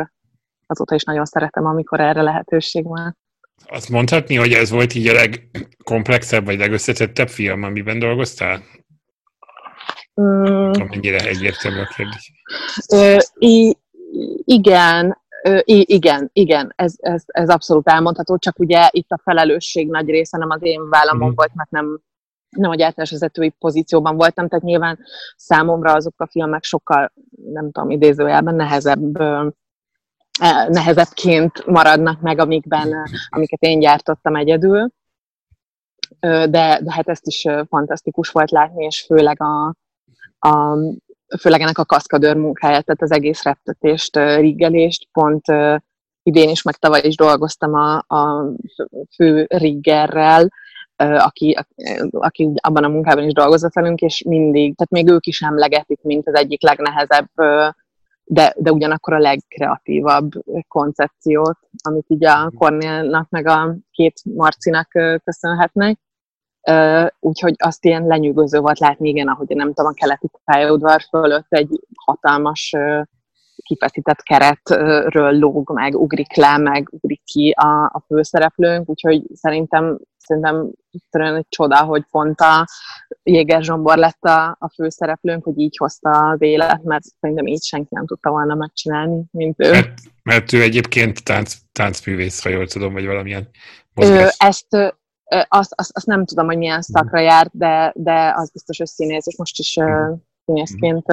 [0.67, 3.17] azóta is nagyon szeretem, amikor erre lehetőség van.
[3.65, 8.63] Azt mondhatni, hogy ez volt így a legkomplexebb, vagy legösszetettebb film, amiben dolgoztál?
[10.21, 10.71] Mm.
[10.71, 12.31] mennyire egyértelmű a kérdés.
[12.93, 13.17] Ö,
[14.43, 15.17] igen,
[15.85, 20.49] igen, igen, ez, ez, ez abszolút elmondható, csak ugye itt a felelősség nagy része nem
[20.49, 21.35] az én vállamon mm.
[21.35, 21.99] volt, mert nem,
[22.49, 24.99] nem a gyártásvezetői pozícióban voltam, tehát nyilván
[25.35, 27.11] számomra azok a filmek sokkal,
[27.53, 29.19] nem tudom, idézőjelben nehezebb
[30.39, 32.93] e, nehezebbként maradnak meg, amikben,
[33.29, 34.89] amiket én gyártottam egyedül.
[36.19, 36.47] De,
[36.81, 39.75] de hát ezt is fantasztikus volt látni, és főleg a,
[40.39, 40.77] a,
[41.39, 45.45] főleg ennek a kaszkadőr munkáját, tehát az egész reptetést, riggelést pont
[46.23, 48.51] idén is, meg tavaly is dolgoztam a, a
[49.15, 50.49] fő riggerrel,
[50.95, 51.57] aki,
[52.11, 56.27] aki abban a munkában is dolgozott velünk, és mindig, tehát még ők is emlegetik, mint
[56.27, 57.29] az egyik legnehezebb,
[58.23, 60.31] de, de ugyanakkor a legkreatívabb
[60.67, 64.87] koncepciót, amit így a Cornélnak meg a két Marcinak
[65.23, 65.99] köszönhetnek.
[67.19, 71.79] Úgyhogy azt ilyen lenyűgöző volt látni, igen, ahogy nem tudom, a keleti pályaudvar fölött egy
[71.95, 72.75] hatalmas
[73.65, 80.71] kifeszített keretről lóg, meg ugrik le, meg ugrik ki a, a főszereplőnk, úgyhogy szerintem, szerintem
[81.35, 82.65] egy csoda, hogy pont a
[83.23, 87.89] Jéger Zsombor lett a, a főszereplőnk, hogy így hozta az élet, mert szerintem így senki
[87.89, 89.71] nem tudta volna megcsinálni, mint ő.
[89.71, 93.49] Mert, mert ő egyébként tánc, táncművész, ha jól tudom, vagy valamilyen
[93.95, 94.95] Ő, ezt
[95.47, 99.27] azt, azt, azt nem tudom, hogy milyen szakra járt, de, de az biztos, hogy színész,
[99.27, 101.05] és most is uh, színészként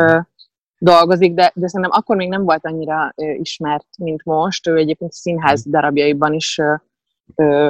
[0.79, 4.67] dolgozik, de, de szerintem akkor még nem volt annyira ismert, mint most.
[4.67, 6.61] Ő egyébként színház darabjaiban is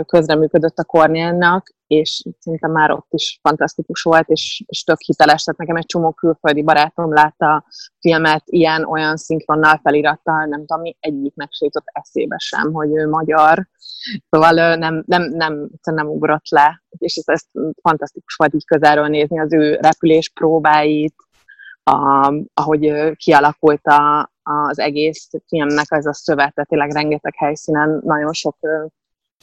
[0.06, 5.42] közreműködött a Kornélnak, és szerintem már ott is fantasztikus volt, és, és tök hiteles.
[5.42, 7.64] Tehát nekem egy csomó külföldi barátom látta a
[8.00, 13.68] filmet ilyen-olyan szinkronnal felirattal, nem tudom, mi egyiknek se eszébe sem, hogy ő magyar.
[14.30, 19.40] Szóval nem, nem, nem, nem ugrott le, és ez, ez fantasztikus volt így közelről nézni
[19.40, 21.14] az ő repülés próbáit,
[21.84, 28.32] a, ahogy kialakult a, az egész filmnek ez a szövet, tehát tényleg rengeteg helyszínen nagyon
[28.32, 28.56] sok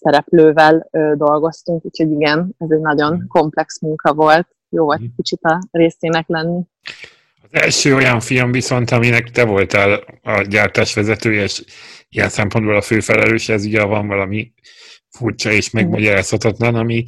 [0.01, 3.27] szereplővel dolgoztunk, úgyhogy igen, ez egy nagyon mm.
[3.27, 4.47] komplex munka volt.
[4.69, 5.05] Jó volt mm.
[5.15, 6.62] kicsit a részének lenni.
[7.41, 11.63] Az első olyan film viszont, aminek te voltál a gyártásvezetője, és
[12.09, 14.53] ilyen szempontból a főfelelős, ez ugye van valami
[15.09, 17.05] furcsa és megmagyarázhatatlan, ami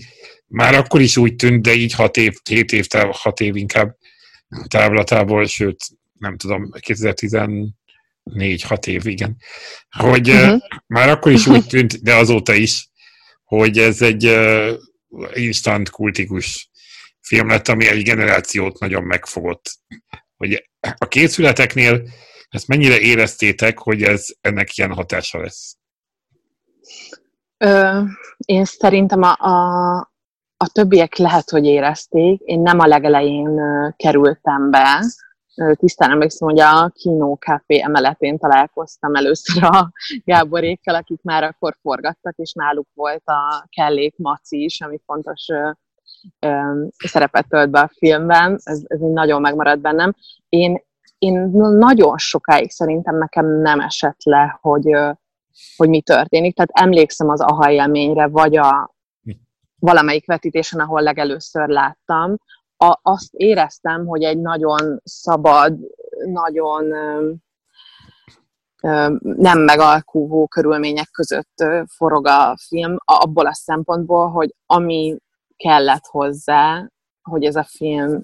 [0.48, 3.96] már akkor is úgy tűnt, de így hat év, hét év, hat év inkább
[4.68, 5.78] távlatából, sőt,
[6.20, 7.70] nem tudom, 2014
[8.64, 9.38] 6 év, igen,
[9.90, 10.62] hogy uh-huh.
[10.88, 12.90] már akkor is úgy tűnt, de azóta is,
[13.44, 14.40] hogy ez egy
[15.34, 16.70] instant kultikus
[17.22, 19.72] film lett, ami egy generációt nagyon megfogott.
[20.38, 22.02] Hogy a készületeknél
[22.50, 25.78] ezt mennyire éreztétek, hogy ez ennek ilyen hatása lesz?
[27.58, 28.02] Ö,
[28.46, 29.98] én szerintem a, a,
[30.58, 32.42] a többiek lehet, hogy érezték.
[32.46, 33.60] Én nem a legelején
[33.98, 35.06] kerültem be,
[35.74, 39.92] tisztán emlékszem, hogy a Kino Café emeletén találkoztam először a
[40.26, 45.46] Gáborékkel, akik már akkor forgattak, és náluk volt a Kellék Maci is, ami fontos
[46.98, 50.16] szerepet tölt be a filmben, ez, ez nagyon megmaradt bennem.
[50.50, 50.84] Én,
[51.18, 54.92] én nagyon sokáig szerintem nekem nem esett le, hogy,
[55.78, 56.56] hogy mi történik.
[56.56, 58.96] Tehát emlékszem az aha élményre, vagy a,
[59.80, 62.38] valamelyik vetítésen, ahol legelőször láttam,
[62.82, 65.78] a, azt éreztem, hogy egy nagyon szabad,
[66.26, 66.86] nagyon
[69.22, 75.18] nem megalkúvó körülmények között forog a film, abból a szempontból, hogy ami
[75.56, 76.90] kellett hozzá,
[77.22, 78.24] hogy ez a film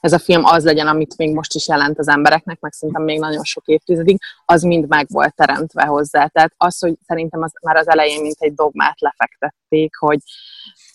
[0.00, 3.18] ez a film az legyen, amit még most is jelent az embereknek, meg szerintem még
[3.18, 6.26] nagyon sok évtizedig, az mind meg volt teremtve hozzá.
[6.26, 10.18] Tehát az, hogy szerintem az, már az elején mint egy dogmát lefektették, hogy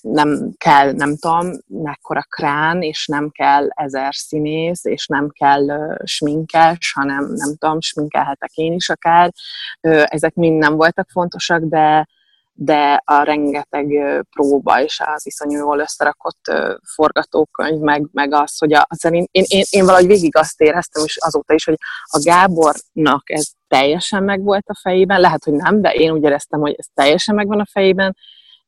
[0.02, 5.96] nem kell, nem tudom, mekkora krán, és nem kell ezer színész, és nem kell uh,
[6.04, 9.34] sminkes, hanem nem tudom, sminkelhetek én is akár.
[9.82, 12.08] Uh, ezek mind nem voltak fontosak, de
[12.56, 13.86] de a rengeteg
[14.30, 16.52] próba és az iszonyú jól összerakott
[16.96, 21.18] forgatókönyv, meg, meg az, hogy a, szerint én, én, én valahogy végig azt éreztem, és
[21.18, 25.94] azóta is, hogy a Gábornak ez teljesen meg volt a fejében, lehet, hogy nem, de
[25.94, 28.18] én úgy éreztem, hogy ez teljesen megvan a fejében,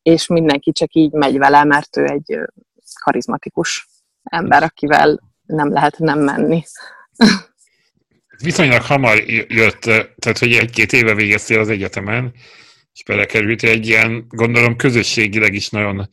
[0.01, 2.39] és mindenki csak így megy vele, mert ő egy
[3.03, 3.87] karizmatikus
[4.23, 6.63] ember, akivel nem lehet nem menni.
[8.37, 9.17] Viszonylag hamar
[9.47, 9.81] jött,
[10.19, 12.33] tehát hogy egy-két éve végeztél az egyetemen,
[12.95, 16.09] és belekerült egy ilyen, gondolom közösségileg is nagyon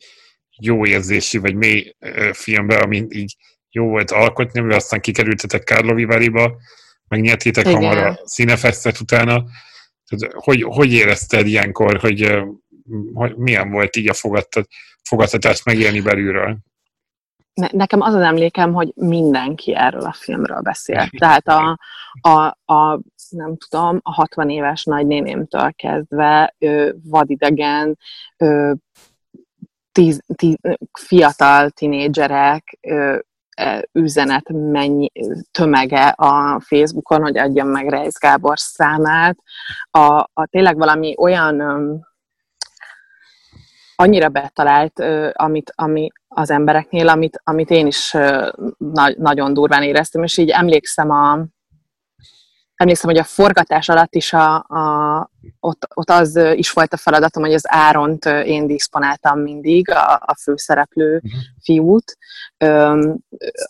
[0.59, 1.95] jó érzésű, vagy mély
[2.31, 3.35] filmbe, ami így
[3.69, 6.55] jó volt alkotni, mert aztán kikerültetek Kárlovi Váriba,
[7.07, 7.75] megnyertétek Igen.
[7.75, 9.43] hamar a színefesztet utána.
[10.31, 12.43] Hogy, hogy érezted ilyenkor, hogy,
[13.13, 14.67] hogy milyen volt így a fogadtat,
[15.03, 16.57] fogadtatást megélni belülről?
[17.53, 21.07] Nekem az az emlékem, hogy mindenki erről a filmről beszél.
[21.19, 21.79] Tehát a,
[22.21, 27.97] a, a nem tudom, a 60 éves nagynénémtől kezdve ő, vadidegen,
[28.37, 28.75] ő,
[29.91, 30.55] tíz, tíz,
[30.99, 33.23] fiatal tinédzserek e,
[33.91, 35.11] üzenet mennyi
[35.51, 39.37] tömege a Facebookon, hogy adjam meg Reis Gábor számát.
[39.91, 41.61] A, a tényleg valami olyan
[44.03, 48.11] annyira betalált, amit, ami az embereknél, amit, amit én is
[48.77, 51.39] na, nagyon durván éreztem, és így emlékszem a,
[52.75, 57.43] emlékszem, hogy a forgatás alatt is a, a, ott, ott az is volt a feladatom,
[57.43, 61.41] hogy az Áront én diszponáltam mindig, a, a főszereplő uh-huh.
[61.63, 62.17] fiút,
[62.57, 63.17] öm,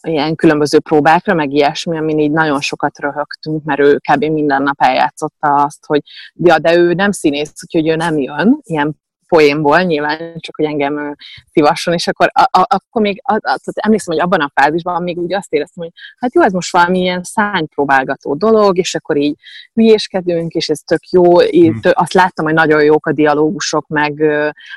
[0.01, 4.23] ilyen különböző próbákra, meg ilyesmi, amin így nagyon sokat röhögtünk, mert ő kb.
[4.23, 6.01] minden nap eljátszotta azt, hogy
[6.33, 9.01] ja, de ő nem színész, úgyhogy ő nem jön, ilyen
[9.33, 11.15] poénból, nyilván csak, hogy engem
[11.51, 15.17] szívasson, és akkor, a, a, akkor még a, a, emlékszem, hogy abban a fázisban még
[15.17, 19.35] úgy azt éreztem, hogy hát jó, ez most valami ilyen szánypróbálgató dolog, és akkor így
[19.73, 21.41] hülyéskedünk, és ez tök jó.
[21.41, 21.91] Így, hmm.
[21.93, 24.13] azt láttam, hogy nagyon jók a dialógusok, meg,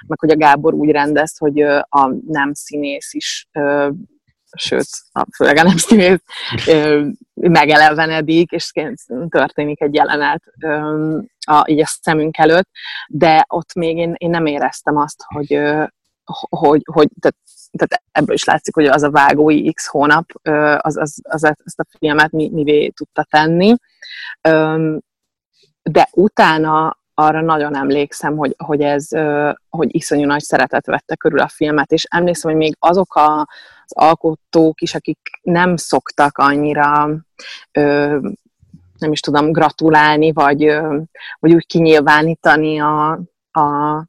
[0.06, 3.48] meg hogy a Gábor úgy rendez, hogy a nem színész is
[4.52, 4.88] sőt,
[5.36, 6.20] főleg a nem színész
[7.34, 8.70] megelevenedik, és
[9.28, 10.42] történik egy jelenet
[11.46, 12.68] a, így a szemünk előtt,
[13.08, 15.60] de ott még én, én nem éreztem azt, hogy,
[16.48, 17.36] hogy, hogy tehát,
[17.72, 20.24] tehát ebből is látszik, hogy az a vágói x hónap
[20.76, 23.74] az, az, az, ezt a filmet mi, mivé tudta tenni.
[25.82, 29.08] De utána arra nagyon emlékszem, hogy, hogy ez,
[29.68, 33.48] hogy iszonyú nagy szeretet vette körül a filmet, és emlékszem, hogy még azok a,
[33.86, 37.08] az alkotók is, akik nem szoktak annyira
[38.98, 40.64] nem is tudom, gratulálni, vagy,
[41.38, 43.10] vagy úgy kinyilvánítani a,
[43.50, 44.06] a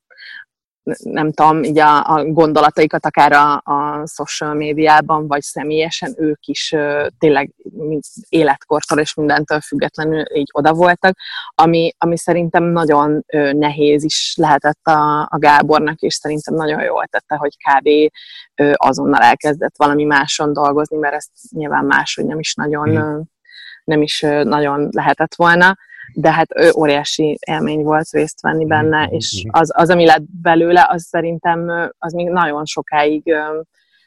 [1.03, 6.75] nem tudom, így a, a gondolataikat akár a, a social médiában, vagy személyesen ők is
[7.19, 7.53] tényleg
[8.29, 11.17] életkortól és mindentől függetlenül így oda voltak,
[11.55, 17.35] ami, ami szerintem nagyon nehéz is lehetett a, a Gábornak, és szerintem nagyon jól tette,
[17.35, 17.89] hogy kb.
[18.73, 23.21] azonnal elkezdett valami máson dolgozni, mert ezt nyilván máshogy nem is nagyon, mm.
[23.83, 25.77] nem is nagyon lehetett volna
[26.13, 29.13] de hát óriási élmény volt részt venni benne, mm-hmm.
[29.13, 33.35] és az, az, ami lett belőle, az szerintem az még nagyon sokáig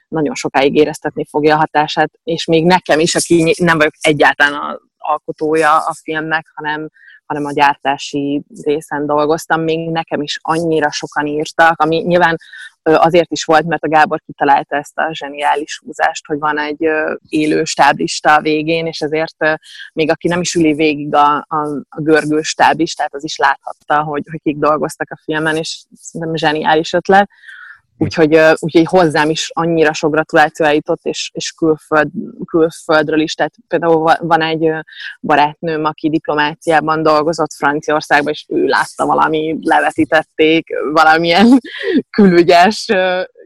[0.08, 5.76] nagyon sokáig éreztetni fogja a hatását, és még nekem is, aki nem vagyok egyáltalán alkotója
[5.76, 6.88] a filmnek, hanem,
[7.30, 12.36] hanem a gyártási részen dolgoztam, még nekem is annyira sokan írtak, ami nyilván
[12.82, 16.88] azért is volt, mert a Gábor kitalálta ezt a zseniális húzást, hogy van egy
[17.28, 19.36] élő stáblista a végén, és ezért
[19.92, 21.56] még aki nem is üli végig a, a,
[21.88, 26.92] a görgő stáblistát, az is láthatta, hogy, hogy kik dolgoztak a filmen, és szerintem zseniális
[26.92, 27.30] ötlet.
[28.02, 32.08] Úgyhogy, úgyhogy hozzám is annyira sok gratuláció eljutott, és, és külföld,
[32.44, 33.34] külföldről is.
[33.34, 34.70] Tehát például van egy
[35.20, 41.58] barátnőm, aki diplomáciában dolgozott Franciaországban, és ő látta valami, levetítették valamilyen
[42.16, 42.86] külügyes,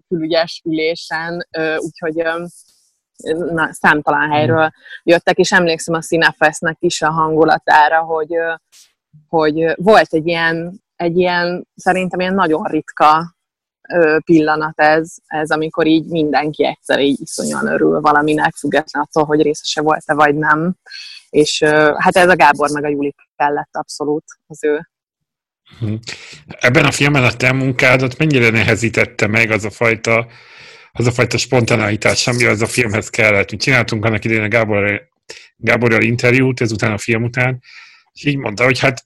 [0.09, 2.23] külügyes ülésen, úgyhogy
[3.53, 4.71] na, számtalan helyről
[5.03, 8.37] jöttek, és emlékszem a Cinefestnek is a hangulatára, hogy,
[9.29, 13.34] hogy volt egy ilyen, egy ilyen, szerintem ilyen nagyon ritka
[14.25, 19.81] pillanat ez, ez, amikor így mindenki egyszer így iszonyan örül valaminek, független attól, hogy részese
[19.81, 20.75] volt-e vagy nem.
[21.31, 21.62] És
[21.97, 24.88] hát ez a Gábor meg a Juli kellett abszolút az ő.
[25.79, 25.94] Hm.
[26.47, 30.27] Ebben a filmben a te munkádat mennyire nehezítette meg az a fajta,
[30.92, 33.51] az a fajta spontaneitás, ami az a filmhez kellett.
[33.51, 35.09] Mi csináltunk annak idején a Gábor,
[35.57, 37.62] Gáborral interjút, ezután a film után,
[38.12, 39.05] és így mondta, hogy hát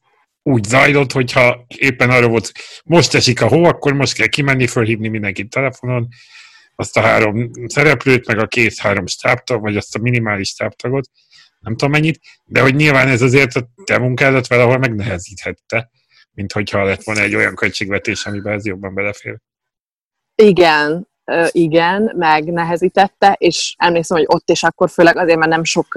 [0.49, 2.53] úgy zajlott, hogyha éppen arra volt,
[2.85, 6.09] most esik a hó, akkor most kell kimenni, fölhívni mindenkit telefonon,
[6.77, 11.11] azt a három szereplőt, meg a két három stábtag, vagy azt a minimális stábtagot,
[11.61, 15.91] nem tudom mennyit, de hogy nyilván ez azért a te munkádat valahol megnehezíthette,
[16.31, 19.39] mint hogyha lett volna egy olyan költségvetés, amiben ez jobban belefér.
[20.35, 21.09] Igen,
[21.51, 25.95] igen, megnehezítette, és emlékszem, hogy ott és akkor főleg azért, mert nem sok,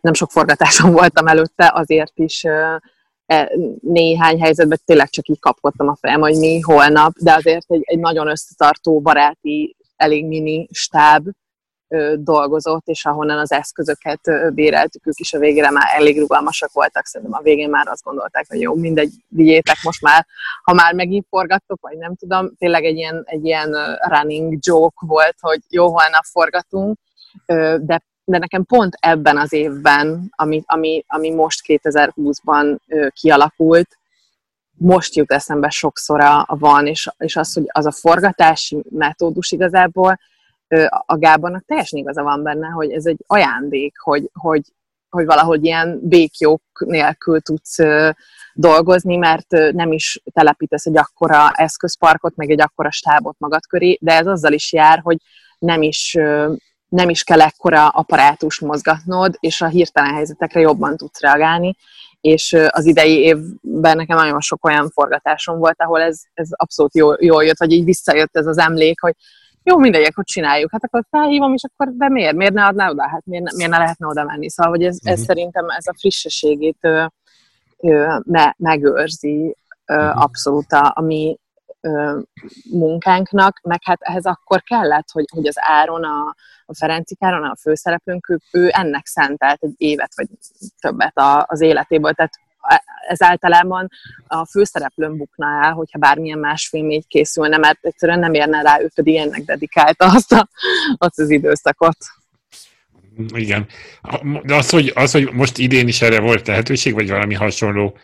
[0.00, 2.44] nem sok forgatásom voltam előtte, azért is
[3.80, 7.98] néhány helyzetben tényleg csak így kapkodtam a fejem, hogy mi holnap, de azért egy, egy
[7.98, 11.26] nagyon összetartó, baráti, elég mini stáb
[11.88, 16.72] ö, dolgozott, és ahonnan az eszközöket ö, béreltük, ők is a végére már elég rugalmasak
[16.72, 20.26] voltak, szerintem a végén már azt gondolták, hogy jó, mindegy, vigyétek most már,
[20.62, 23.76] ha már megint forgattok, vagy nem tudom, tényleg egy ilyen, egy ilyen
[24.08, 26.98] running joke volt, hogy jó, holnap forgatunk,
[27.80, 33.98] de de nekem pont ebben az évben, ami, ami, ami most 2020-ban ö, kialakult,
[34.78, 40.18] most jut eszembe sokszor a, van, és, és az, hogy az a forgatási metódus igazából
[40.68, 44.62] ö, a Gábornak teljesen igaza van benne, hogy ez egy ajándék, hogy, hogy,
[45.08, 48.10] hogy valahogy ilyen békjók nélkül tudsz ö,
[48.54, 53.98] dolgozni, mert ö, nem is telepítesz egy akkora eszközparkot, meg egy akkora stábot magad köré,
[54.00, 55.16] de ez azzal is jár, hogy
[55.58, 56.16] nem is
[56.96, 61.76] nem is kell ekkora apparátust mozgatnod, és a hirtelen helyzetekre jobban tudsz reagálni,
[62.20, 67.16] és az idei évben nekem nagyon sok olyan forgatásom volt, ahol ez, ez abszolút jól,
[67.20, 69.14] jól jött, vagy így visszajött ez az emlék, hogy
[69.62, 70.70] jó, mindegy, akkor csináljuk.
[70.72, 72.36] Hát akkor felhívom, és akkor de miért?
[72.36, 73.08] Miért ne adná oda?
[73.08, 74.50] Hát miért, miért ne lehetne oda menni?
[74.50, 75.26] Szóval, hogy ez, ez uh-huh.
[75.26, 77.04] szerintem ez a frissességét ö,
[77.78, 80.22] ö, me, megőrzi ö, uh-huh.
[80.22, 81.38] abszolút a, a mi
[81.80, 82.18] ö,
[82.70, 86.34] munkánknak, meg hát ehhez akkor kellett, hogy, hogy az Áron, a,
[86.66, 90.28] a Ferenci Káron, a főszereplőnk, ő, ő ennek szentelt egy évet vagy
[90.80, 92.32] többet a, az életéből, tehát
[93.08, 93.88] ez általában
[94.26, 98.80] a főszereplőn bukna el, hogyha bármilyen más film így készülne, mert egyszerűen nem érne rá,
[98.80, 100.48] ő pedig ennek dedikálta azt, a,
[100.96, 101.96] azt az időszakot.
[103.34, 103.66] Igen.
[104.42, 107.98] De az hogy, az, hogy most idén is erre volt lehetőség, vagy valami hasonló,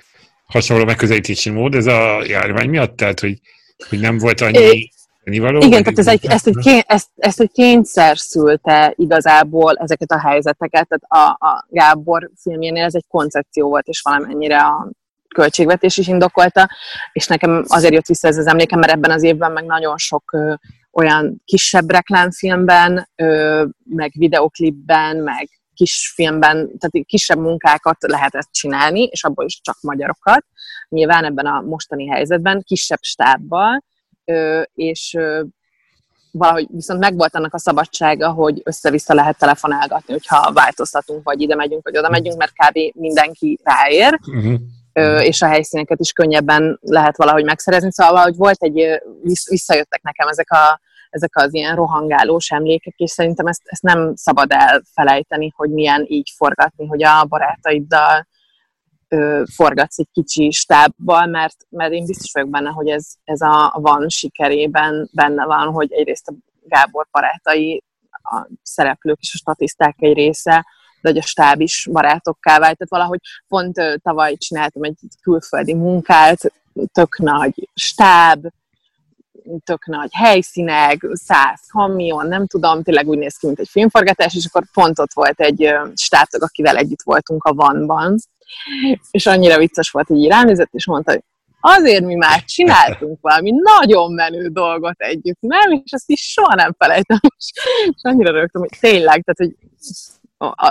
[0.46, 2.96] hasonló megközelítési mód, ez a járvány miatt?
[2.96, 3.40] Tehát, hogy,
[3.88, 4.90] hogy nem volt annyi...
[5.24, 10.10] Való, Igen, tehát ez egy, ezt, egy kény, ezt, ezt egy kényszer szülte igazából ezeket
[10.10, 14.90] a helyzeteket, tehát a, a Gábor filmjénél ez egy koncepció volt, és valamennyire a
[15.34, 16.70] költségvetés is indokolta,
[17.12, 20.32] és nekem azért jött vissza ez az emlékem, mert ebben az évben meg nagyon sok
[20.32, 20.54] ö,
[20.92, 29.24] olyan kisebb reklámfilmben, ö, meg videoklipben, meg kis filmben, tehát kisebb munkákat lehetett csinálni, és
[29.24, 30.44] abból is csak magyarokat.
[30.92, 33.82] Nyilván ebben a mostani helyzetben kisebb stábbal,
[34.74, 35.18] és
[36.30, 41.84] valahogy viszont megvolt annak a szabadsága, hogy össze-vissza lehet telefonálgatni, hogyha változtatunk, vagy ide megyünk,
[41.84, 42.78] vagy oda megyünk, mert kb.
[42.94, 45.26] mindenki ráér, uh-huh.
[45.26, 47.92] és a helyszíneket is könnyebben lehet valahogy megszerezni.
[47.92, 49.00] Szóval hogy volt egy,
[49.48, 50.80] visszajöttek nekem ezek, a,
[51.10, 56.32] ezek az ilyen rohangálós emlékek, és szerintem ezt, ezt nem szabad elfelejteni, hogy milyen így
[56.36, 58.26] forgatni, hogy a barátaiddal
[59.12, 63.78] ö, forgatsz egy kicsi stábbal, mert, mert én biztos vagyok benne, hogy ez, ez a
[63.80, 66.34] van sikerében benne van, hogy egyrészt a
[66.64, 67.82] Gábor barátai,
[68.22, 70.66] a szereplők és a statiszták egy része,
[71.00, 72.76] de hogy a stáb is barátokká vált.
[72.76, 76.52] Tehát valahogy pont ö, tavaly csináltam egy külföldi munkát,
[76.92, 78.46] tök nagy stáb,
[79.64, 84.46] tök nagy helyszínek, száz kamion, nem tudom, tényleg úgy néz ki, mint egy filmforgatás, és
[84.46, 88.18] akkor pont ott volt egy stábtag, akivel együtt voltunk a vanban,
[89.10, 91.22] és annyira vicces volt, hogy így ránézett, és mondta, hogy
[91.64, 95.70] azért mi már csináltunk valami nagyon menő dolgot együtt, nem?
[95.84, 97.18] És ezt is soha nem felejtem.
[97.38, 97.52] És,
[98.02, 99.54] annyira rögtön, hogy tényleg, tehát, hogy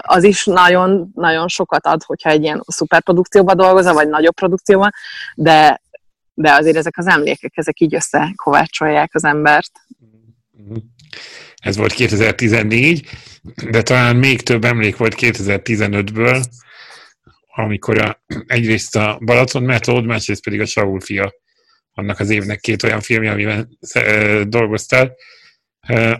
[0.01, 4.91] az is nagyon, nagyon sokat ad, hogyha egy ilyen szuperprodukcióban dolgozol, vagy nagyobb produkcióban,
[5.35, 5.81] de,
[6.33, 9.71] de azért ezek az emlékek, ezek így összekovácsolják az embert.
[11.55, 13.07] Ez volt 2014,
[13.69, 16.43] de talán még több emlék volt 2015-ből,
[17.51, 21.33] amikor a, egyrészt a Balaton Metód, másrészt pedig a Saul fia,
[21.93, 23.77] annak az évnek két olyan filmje, amiben
[24.47, 25.15] dolgoztál.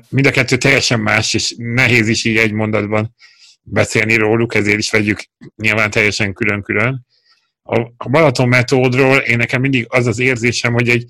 [0.09, 3.15] Mind a kettő teljesen más, és nehéz is így egy mondatban
[3.61, 5.19] beszélni róluk, ezért is vegyük
[5.55, 7.05] nyilván teljesen külön-külön.
[7.63, 11.05] A, a Balaton Metódról én nekem mindig az az érzésem, hogy egy,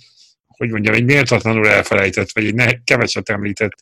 [0.48, 3.76] hogy mondjam, egy méltatlanul elfelejtett, vagy egy ne, keveset említett,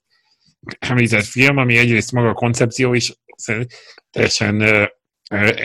[0.79, 3.13] említett film, ami egyrészt maga a koncepció is
[4.11, 4.89] teljesen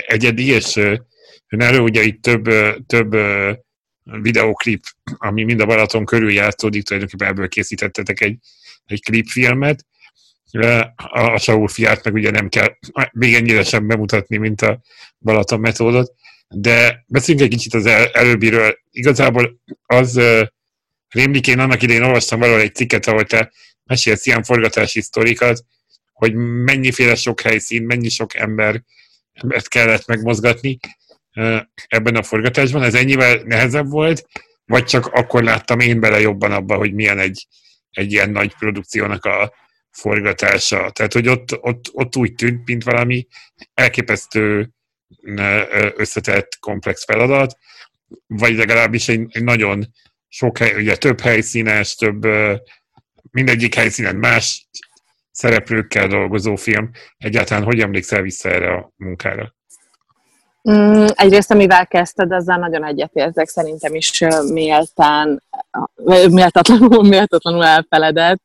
[0.06, 0.76] egyedi, és
[1.46, 2.48] erről ugye itt több,
[2.86, 3.16] több
[4.02, 4.82] videóklip,
[5.16, 8.38] ami mind a Balaton körül játszódik, tulajdonképpen ebből készítettetek egy,
[8.84, 9.86] egy klipfilmet.
[10.96, 12.68] A Saul fiát meg ugye nem kell
[13.12, 14.80] még ennyire sem bemutatni, mint a
[15.18, 16.12] Balaton metódot,
[16.48, 18.78] de beszéljünk egy kicsit az el, előbbiről.
[18.90, 20.20] Igazából az
[21.08, 23.52] rémlik, én annak idején olvastam valahol egy cikket, ahol te
[23.84, 25.64] mesélsz ilyen forgatási sztorikat,
[26.12, 26.34] hogy
[26.64, 28.82] mennyiféle sok helyszín, mennyi sok ember,
[29.48, 30.78] ezt kellett megmozgatni
[31.86, 32.82] ebben a forgatásban.
[32.82, 34.26] Ez ennyivel nehezebb volt,
[34.64, 37.46] vagy csak akkor láttam én bele jobban abba, hogy milyen egy,
[37.90, 39.52] egy ilyen nagy produkciónak a
[39.90, 40.90] forgatása.
[40.90, 43.26] Tehát, hogy ott, ott, ott úgy tűnt, mint valami
[43.74, 44.70] elképesztő
[45.96, 47.58] összetett, komplex feladat,
[48.26, 49.86] vagy legalábbis egy, egy nagyon
[50.28, 52.26] sok hely, ugye több helyszínes, több
[53.30, 54.68] mindegyik helyszínen más
[55.34, 56.90] szereplőkkel dolgozó film.
[57.18, 59.54] Egyáltalán hogy emlékszel vissza erre a munkára?
[60.70, 65.42] Mm, egyrészt, amivel kezdted, azzal nagyon egyetértek, szerintem is méltán,
[66.30, 68.42] méltatlanul, méltatlanul elfeledett,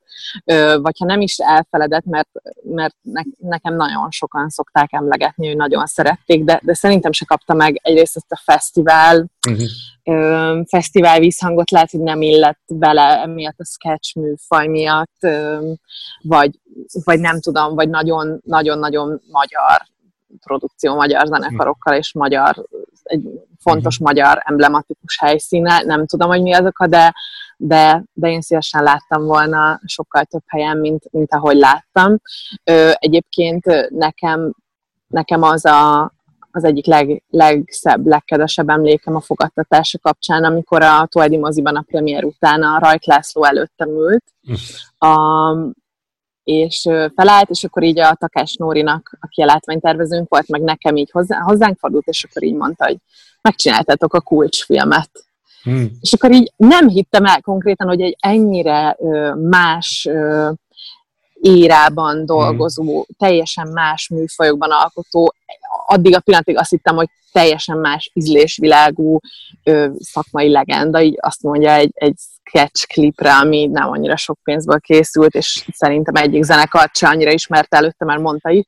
[0.81, 2.29] vagy ha nem is elfeledett, mert,
[2.63, 2.95] mert
[3.37, 8.15] nekem nagyon sokan szokták emlegetni, hogy nagyon szerették, de, de szerintem se kapta meg egyrészt
[8.15, 10.65] ezt a fesztivál, uh-huh.
[10.67, 15.27] fesztivál vízhangot, lehet, hogy nem illett bele emiatt a sketch műfaj miatt,
[16.21, 16.59] vagy,
[17.03, 19.87] vagy nem tudom, vagy nagyon-nagyon-nagyon magyar
[20.43, 22.65] produkció magyar zenekarokkal és magyar,
[23.03, 23.23] egy
[23.59, 24.07] fontos uh-huh.
[24.07, 27.13] magyar emblematikus helyszíne, nem tudom, hogy mi azok, de,
[27.57, 32.17] de, de én szívesen láttam volna sokkal több helyen, mint, mint ahogy láttam.
[32.63, 34.53] Ö, egyébként nekem,
[35.07, 36.13] nekem az a,
[36.51, 42.23] az egyik leg, legszebb, legkedvesebb emlékem a fogadtatása kapcsán, amikor a Toedi moziban a premier
[42.23, 44.23] után a Rajk László előttem ült,
[44.97, 45.51] a,
[46.49, 46.81] és
[47.15, 51.39] felállt, és akkor így a Takás Nórinak, aki a látványtervezőnk volt, meg nekem így hozzá,
[51.39, 52.97] hozzánk fordult, és akkor így mondta, hogy
[53.41, 55.09] megcsináltátok a kulcsfilmet.
[55.63, 55.91] Hmm.
[56.01, 60.51] És akkor így nem hittem el konkrétan, hogy egy ennyire ö, más ö,
[61.41, 62.25] érában hmm.
[62.25, 63.15] dolgozó, hmm.
[63.17, 65.33] teljesen más műfajokban alkotó,
[65.85, 69.19] addig a pillanatig azt hittem, hogy teljesen más ízlésvilágú
[69.63, 72.15] ö, szakmai legenda, így azt mondja egy, egy
[72.49, 77.73] sketch klipre, ami nem annyira sok pénzből készült, és szerintem egyik zenekart se annyira ismert
[77.73, 78.65] előtte, mert mondta is,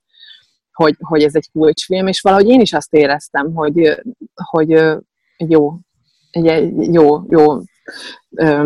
[0.72, 4.02] hogy, hogy ez egy kulcsfilm, és valahogy én is azt éreztem, hogy,
[4.34, 4.70] hogy
[5.38, 5.74] jó,
[6.32, 7.60] egy jó, jó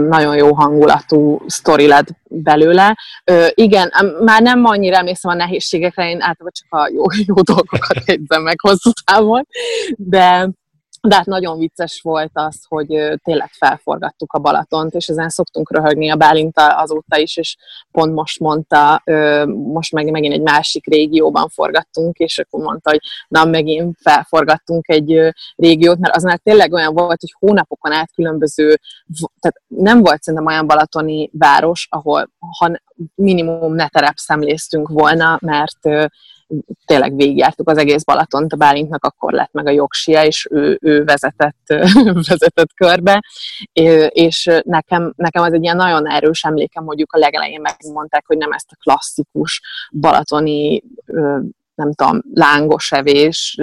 [0.08, 2.98] nagyon jó hangulatú sztori lett belőle.
[3.50, 3.92] Igen,
[4.24, 8.60] már nem annyira emlékszem a nehézségekre, én általában csak a jó, jó dolgokat jegyzem meg
[8.60, 9.48] hosszú távon,
[9.98, 10.50] de,
[11.08, 12.88] de hát nagyon vicces volt az, hogy
[13.24, 17.56] tényleg felforgattuk a Balatont, és ezen szoktunk röhögni a Bálinta azóta is, és
[17.92, 19.04] pont most mondta,
[19.48, 25.34] most meg megint egy másik régióban forgattunk, és akkor mondta, hogy na, megint felforgattunk egy
[25.56, 28.80] régiót, mert az már tényleg olyan volt, hogy hónapokon át különböző,
[29.40, 32.30] tehát nem volt szerintem olyan balatoni város, ahol
[32.60, 32.72] ha
[33.16, 36.10] minimum ne terepszemléztünk volna, mert
[36.86, 41.04] tényleg végigjártuk az egész Balatont, a Bálintnak akkor lett meg a jogsia, és ő, ő
[41.04, 41.64] vezetett,
[42.30, 43.24] vezetett körbe,
[44.10, 48.52] és nekem, nekem az egy ilyen nagyon erős emlékem, mondjuk a legelején megmondták, hogy nem
[48.52, 50.84] ezt a klasszikus balatoni
[51.76, 53.58] nem tudom, lángos evés,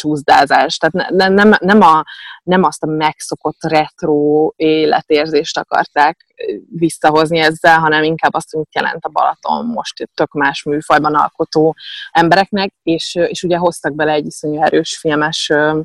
[0.00, 0.76] csúszdázás.
[0.76, 2.04] Tehát ne, nem, nem, a,
[2.42, 6.26] nem azt a megszokott retro életérzést akarták
[6.68, 11.76] visszahozni ezzel, hanem inkább azt, hogy jelent a Balaton most tök más műfajban alkotó
[12.10, 15.80] embereknek, és, és ugye hoztak bele egy iszonyú erős filmes ö,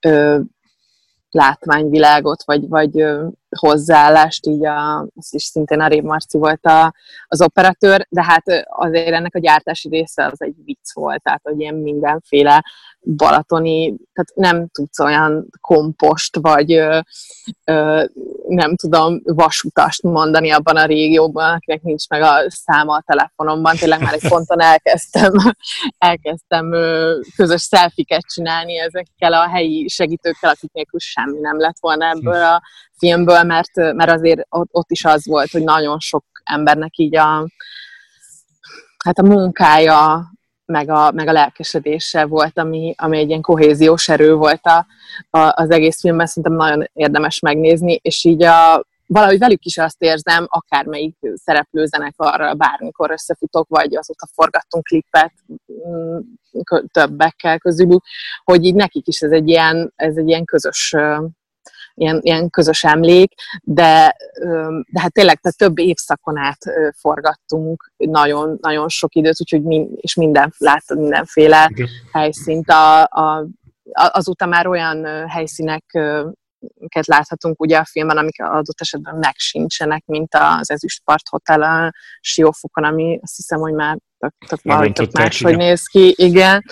[0.00, 0.38] ö,
[1.30, 3.04] látványvilágot, vagy, vagy
[3.56, 6.94] hozzáállást, így a, az is szintén a Rév Marci volt a,
[7.26, 11.60] az operatőr, de hát azért ennek a gyártási része az egy vicc volt, tehát hogy
[11.60, 12.64] ilyen mindenféle
[13.00, 17.00] balatoni, tehát nem tudsz olyan kompost, vagy ö,
[17.64, 18.04] ö,
[18.48, 23.76] nem tudom, vasutast mondani abban a régióban, akinek nincs meg a száma a telefonomban.
[23.76, 25.32] Tényleg már egy ponton elkezdtem,
[25.98, 26.70] elkezdtem
[27.36, 32.62] közös szelfiket csinálni ezekkel a helyi segítőkkel, akik nélkül semmi nem lett volna ebből a
[32.98, 37.48] filmből, mert, mert azért ott, ott is az volt, hogy nagyon sok embernek így a,
[39.04, 40.32] hát a munkája,
[40.64, 44.86] meg a, meg a lelkesedése volt, ami, ami egy ilyen kohéziós erő volt a,
[45.30, 50.02] a, az egész filmben, szerintem nagyon érdemes megnézni, és így a, valahogy velük is azt
[50.02, 55.32] érzem, akármelyik szereplő zenekarral bármikor összefutok, vagy azóta forgattunk klippet
[55.88, 56.18] mm,
[56.92, 58.04] többekkel közülük,
[58.44, 60.94] hogy így nekik is ez egy ilyen, ez egy ilyen közös
[61.98, 63.32] ilyen, ilyen közös emlék,
[63.62, 64.16] de,
[64.86, 66.58] de hát tényleg tehát több évszakon át
[67.00, 71.88] forgattunk nagyon, nagyon sok időt, úgyhogy min, és minden, láttad mindenféle Igen.
[72.12, 72.70] helyszínt.
[72.70, 73.48] A, a,
[73.92, 75.84] azóta már olyan helyszínek
[76.90, 82.84] láthatunk ugye a filmben, amik adott esetben meg sincsenek, mint az Ezüstpart Hotel a Siófokon,
[82.84, 86.64] ami azt hiszem, hogy már tök, tök, valahogy tök máshogy néz ki, igen.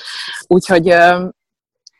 [0.46, 0.94] Úgyhogy,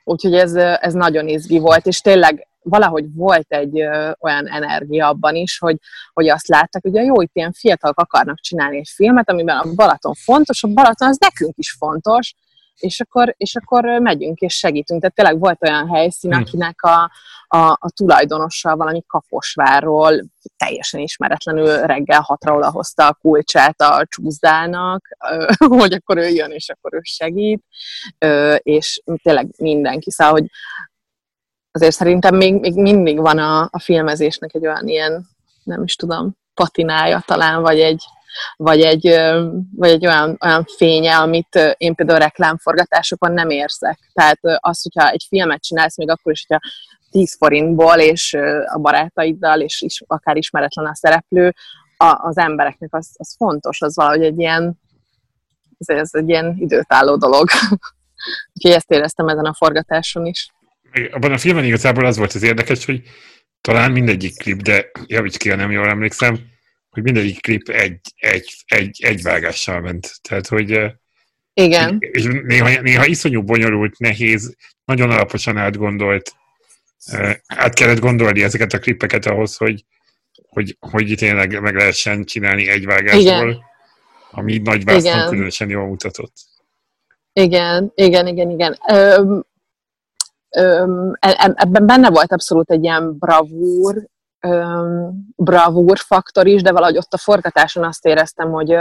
[0.05, 5.35] úgyhogy ez, ez nagyon izgi volt, és tényleg valahogy volt egy ö, olyan energia abban
[5.35, 5.77] is, hogy,
[6.13, 10.15] hogy azt látták, hogy jó, itt ilyen fiatalok akarnak csinálni egy filmet, amiben a Balaton
[10.15, 12.35] fontos, a Balaton az nekünk is fontos,
[12.77, 15.01] és akkor, és akkor megyünk és segítünk.
[15.01, 16.41] Tehát tényleg volt olyan helyszín, hmm.
[16.41, 17.11] akinek a,
[17.47, 20.25] a, a tulajdonossal valami Kaposvárról
[20.57, 25.09] teljesen ismeretlenül reggel hatra odahozta a kulcsát a csúszdának,
[25.79, 27.65] hogy akkor ő jön, és akkor ő segít,
[28.57, 30.11] és tényleg mindenki.
[30.11, 30.47] Szóval, hogy
[31.77, 35.27] azért szerintem még, még mindig van a, a filmezésnek egy olyan ilyen,
[35.65, 38.05] nem is tudom, patinája talán, vagy egy,
[38.57, 39.15] vagy egy,
[39.77, 43.99] vagy egy olyan, olyan fénye, amit én például reklámforgatásokon nem érzek.
[44.13, 46.69] Tehát az, hogyha egy filmet csinálsz, még akkor is, hogyha
[47.11, 51.55] 10 forintból, és a barátaiddal, és is, akár ismeretlen a szereplő,
[51.97, 54.81] a, az embereknek az, az fontos, az valahogy egy ilyen,
[55.79, 57.49] ez, ez egy ilyen időtálló dolog.
[58.55, 60.51] Úgyhogy ezt éreztem ezen a forgatáson is
[61.11, 63.03] abban a filmben igazából az volt az érdekes, hogy
[63.61, 66.39] talán mindegyik klip, de javíts ki, ha nem jól emlékszem,
[66.91, 70.13] hogy mindegyik klip egy, egy, egy, egy vágással ment.
[70.23, 70.81] Tehát, hogy
[71.55, 71.97] igen.
[72.01, 76.33] És néha, néha iszonyú bonyolult, nehéz, nagyon alaposan átgondolt,
[77.47, 79.85] át kellett gondolni ezeket a klippeket ahhoz, hogy,
[80.49, 83.61] hogy, hogy tényleg meg lehessen csinálni egy vágásból, Igen.
[84.31, 86.35] ami nagy vásznon különösen jól mutatott.
[87.33, 89.21] Igen, igen, igen, igen e,
[91.57, 94.07] ebben benne volt abszolút egy ilyen bravúr,
[95.37, 98.77] bravúr faktor is, de valahogy ott a forgatáson azt éreztem, hogy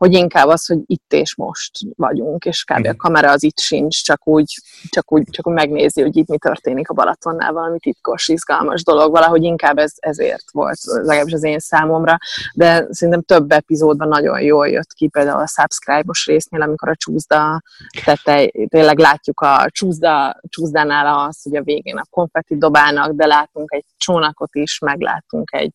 [0.00, 2.86] hogy inkább az, hogy itt és most vagyunk, és kb.
[2.86, 4.54] a kamera az itt sincs, csak úgy,
[4.88, 9.10] csak úgy, csak úgy megnézi, hogy itt mi történik a Balatonnál, valami titkos, izgalmas dolog,
[9.10, 12.18] valahogy inkább ez, ezért volt, legalábbis az én számomra,
[12.54, 17.62] de szerintem több epizódban nagyon jól jött ki, például a subscribe-os résznél, amikor a csúszda
[18.04, 23.72] tetej, tényleg látjuk a csúszda, csúszdánál az, hogy a végén a konfetti dobálnak, de látunk
[23.72, 25.72] egy csónakot is, meglátunk egy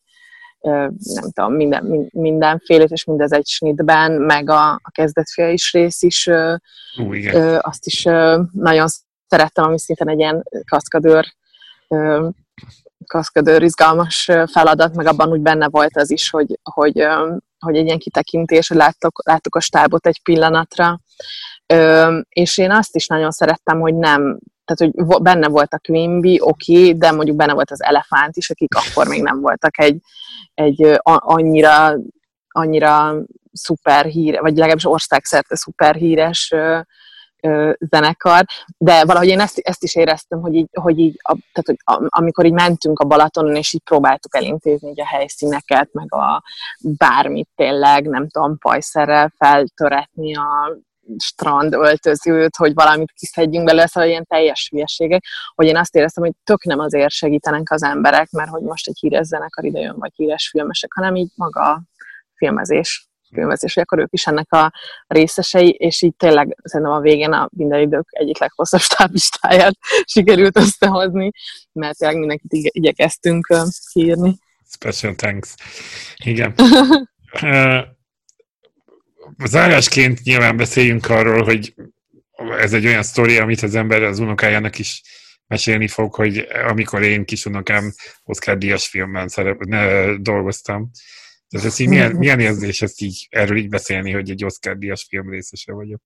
[0.60, 6.26] nem tudom, minden, mindenfélét, és mindez egy snitben, meg a, a kezdetfia is rész is,
[6.98, 7.60] Ú, igen.
[7.60, 8.02] azt is
[8.52, 8.86] nagyon
[9.26, 11.26] szerettem, ami szintén egy ilyen kaszkadőr,
[13.06, 17.06] kaszkadőr izgalmas feladat, meg abban úgy benne volt az is, hogy, hogy,
[17.58, 21.00] hogy egy ilyen kitekintés, hogy láttuk, láttuk a stábot egy pillanatra,
[22.28, 26.78] és én azt is nagyon szerettem, hogy nem tehát hogy benne volt a Quimby, oké,
[26.78, 30.00] okay, de mondjuk benne volt az elefánt is, akik akkor még nem voltak egy,
[30.54, 31.94] egy annyira,
[32.48, 33.14] annyira
[33.52, 36.54] szuper híre, vagy legalábbis országszerte szuper híres
[37.78, 38.44] zenekar,
[38.78, 42.44] de valahogy én ezt, ezt is éreztem, hogy így, hogy így a, tehát, hogy amikor
[42.44, 46.42] így mentünk a Balatonon, és így próbáltuk elintézni így a helyszíneket, meg a
[46.78, 50.76] bármit tényleg, nem tudom, pajszerrel feltöretni a
[51.18, 56.32] strand öltözőt, hogy valamit kiszedjünk belőle, szóval ilyen teljes hülyeségek, hogy én azt éreztem, hogy
[56.44, 60.12] tök nem azért segítenek az emberek, mert hogy most egy híres zenekar ide jön, vagy
[60.14, 61.82] híres filmesek, hanem így maga a
[62.34, 64.72] filmezés filmezés, hogy akkor ők is ennek a
[65.06, 69.74] részesei, és így tényleg szerintem a végén a minden idők egyik leghosszabb stáblistáját
[70.14, 71.30] sikerült összehozni,
[71.72, 73.46] mert tényleg mindenkit igyekeztünk
[73.92, 74.38] írni.
[74.68, 75.54] Special thanks.
[76.16, 76.54] Igen.
[79.44, 81.74] zárásként nyilván beszéljünk arról, hogy
[82.58, 85.02] ez egy olyan sztori, amit az ember az unokájának is
[85.46, 87.92] mesélni fog, hogy amikor én kis unokám
[88.24, 90.90] Oscar Díjas filmben szerep, ne, dolgoztam.
[91.48, 95.06] Tehát ez így milyen, milyen érzés ezt így, erről így beszélni, hogy egy Oscar Díjas
[95.08, 96.00] film részese vagyok?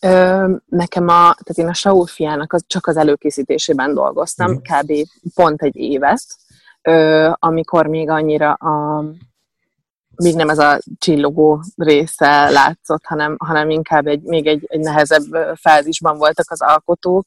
[0.00, 4.56] Ö, nekem a, tehát én a Saul fiának az, csak az előkészítésében dolgoztam, mm.
[4.56, 4.92] kb.
[5.34, 6.24] pont egy évet,
[6.82, 9.04] ö, amikor még annyira a,
[10.16, 15.54] még nem ez a csillogó része látszott, hanem, hanem inkább egy, még egy, egy nehezebb
[15.54, 17.26] fázisban voltak az alkotók.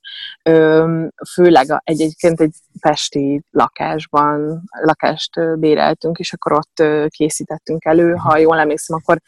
[1.34, 8.14] Főleg egy, egyébként egy pesti lakásban, lakást béreltünk, és akkor ott készítettünk elő.
[8.14, 9.20] Ha jól emlékszem, akkor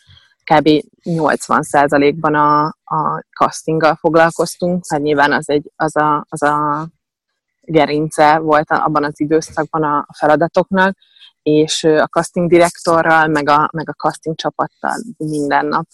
[0.44, 0.70] kb.
[1.04, 6.88] 80%-ban a, a castinggal foglalkoztunk, hát nyilván az, egy, az, a, az a
[7.62, 10.98] gerince volt abban az időszakban a feladatoknak,
[11.44, 15.88] és a casting direktorral, meg a, meg a casting csapattal minden nap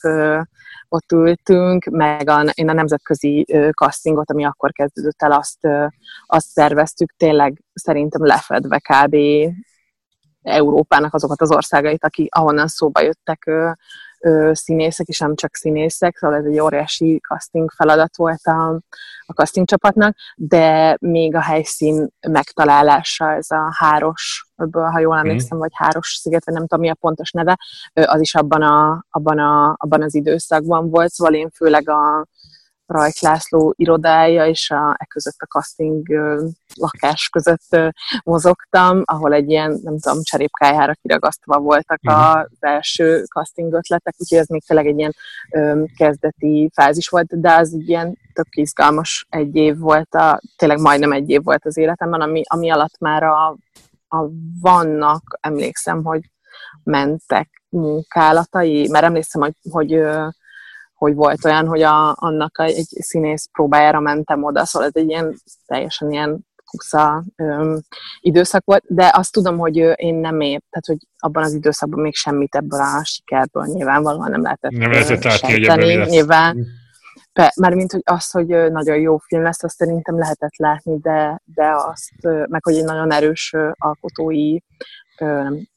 [0.89, 5.85] ott ültünk, meg a, én a nemzetközi castingot, ami akkor kezdődött el, azt, ö,
[6.25, 9.15] azt szerveztük, tényleg szerintem lefedve kb.
[10.47, 13.69] Európának azokat az országait, aki, ahonnan szóba jöttek ö,
[14.19, 18.69] ö, színészek, és nem csak színészek, szóval ez egy óriási casting feladat volt a,
[19.25, 25.57] a casting csapatnak, de még a helyszín megtalálása, ez a háros, ebből, ha jól emlékszem,
[25.57, 25.59] mm.
[25.59, 27.59] vagy háros sziget, vagy nem tudom mi a pontos neve,
[27.93, 32.27] az is abban, a, abban, a, abban az időszakban volt, szóval én főleg a,
[32.87, 36.07] Rajk László irodája és a, e között a casting
[36.75, 42.15] lakás között mozogtam, ahol egy ilyen, nem tudom, cserépkájára kiragasztva voltak mhm.
[42.15, 45.15] az első casting ötletek, úgyhogy ez még tényleg egy ilyen
[45.97, 51.11] kezdeti fázis volt, de az egy ilyen tök izgalmas egy év volt, a, tényleg majdnem
[51.11, 53.57] egy év volt az életemben, ami, ami alatt már a,
[54.07, 54.25] a
[54.61, 56.21] vannak, emlékszem, hogy
[56.83, 60.01] mentek munkálatai, mert emlékszem, hogy, hogy
[60.97, 65.35] hogy volt olyan, hogy a, annak egy színész próbájára mentem oda, szóval ez egy ilyen
[65.65, 67.81] teljesen ilyen kusza öm,
[68.19, 72.15] időszak volt, de azt tudom, hogy én nem épp, tehát hogy abban az időszakban még
[72.15, 76.65] semmit ebből a sikerből nyilvánvalóan nem lehetett Nem lehetett látni, hogy ebből nyilván.
[77.55, 82.11] Mármint, hogy az, hogy nagyon jó film lesz, azt szerintem lehetett látni, de, de azt,
[82.47, 84.57] meg hogy egy nagyon erős alkotói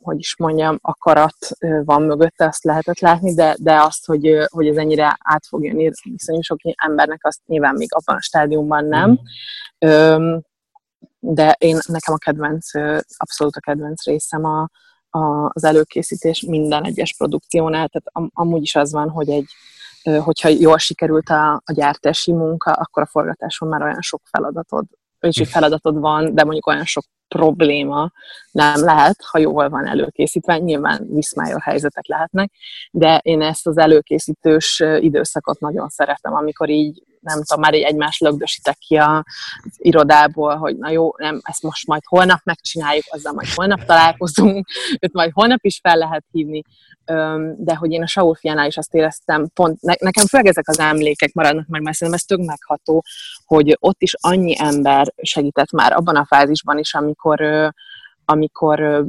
[0.03, 1.37] hogy is mondjam, akarat
[1.85, 5.91] van mögötte, azt lehetett látni, de, de azt, hogy, hogy ez ennyire át fog jönni
[6.03, 9.11] viszonylag sok embernek, azt nyilván még abban a stádiumban nem.
[9.11, 10.37] Mm.
[11.19, 12.75] De én, nekem a kedvenc,
[13.17, 14.69] abszolút a kedvenc részem a,
[15.11, 19.47] a, az előkészítés minden egyes produkciónál, tehát am, amúgy is az van, hogy egy,
[20.03, 24.85] hogyha jól sikerült a, a gyártási munka, akkor a forgatáson már olyan sok feladatod,
[25.21, 28.11] és feladatod van, de mondjuk olyan sok probléma
[28.51, 30.59] nem lehet, ha jól van előkészítve.
[30.59, 32.53] Nyilván viszmájor helyzetek lehetnek,
[32.91, 38.19] de én ezt az előkészítős időszakot nagyon szeretem, amikor így nem tudom, már egy egymás
[38.19, 39.23] lögdösítek ki az
[39.77, 44.69] irodából, hogy na jó, nem, ezt most majd holnap megcsináljuk, azzal majd holnap találkozunk,
[45.01, 46.63] őt majd holnap is fel lehet hívni,
[47.57, 51.33] de hogy én a Saul fiánál is azt éreztem, pont nekem főleg ezek az emlékek
[51.33, 53.05] maradnak meg, mert szerintem ez tök megható,
[53.45, 57.73] hogy ott is annyi ember segített már abban a fázisban is, amikor,
[58.25, 59.05] amikor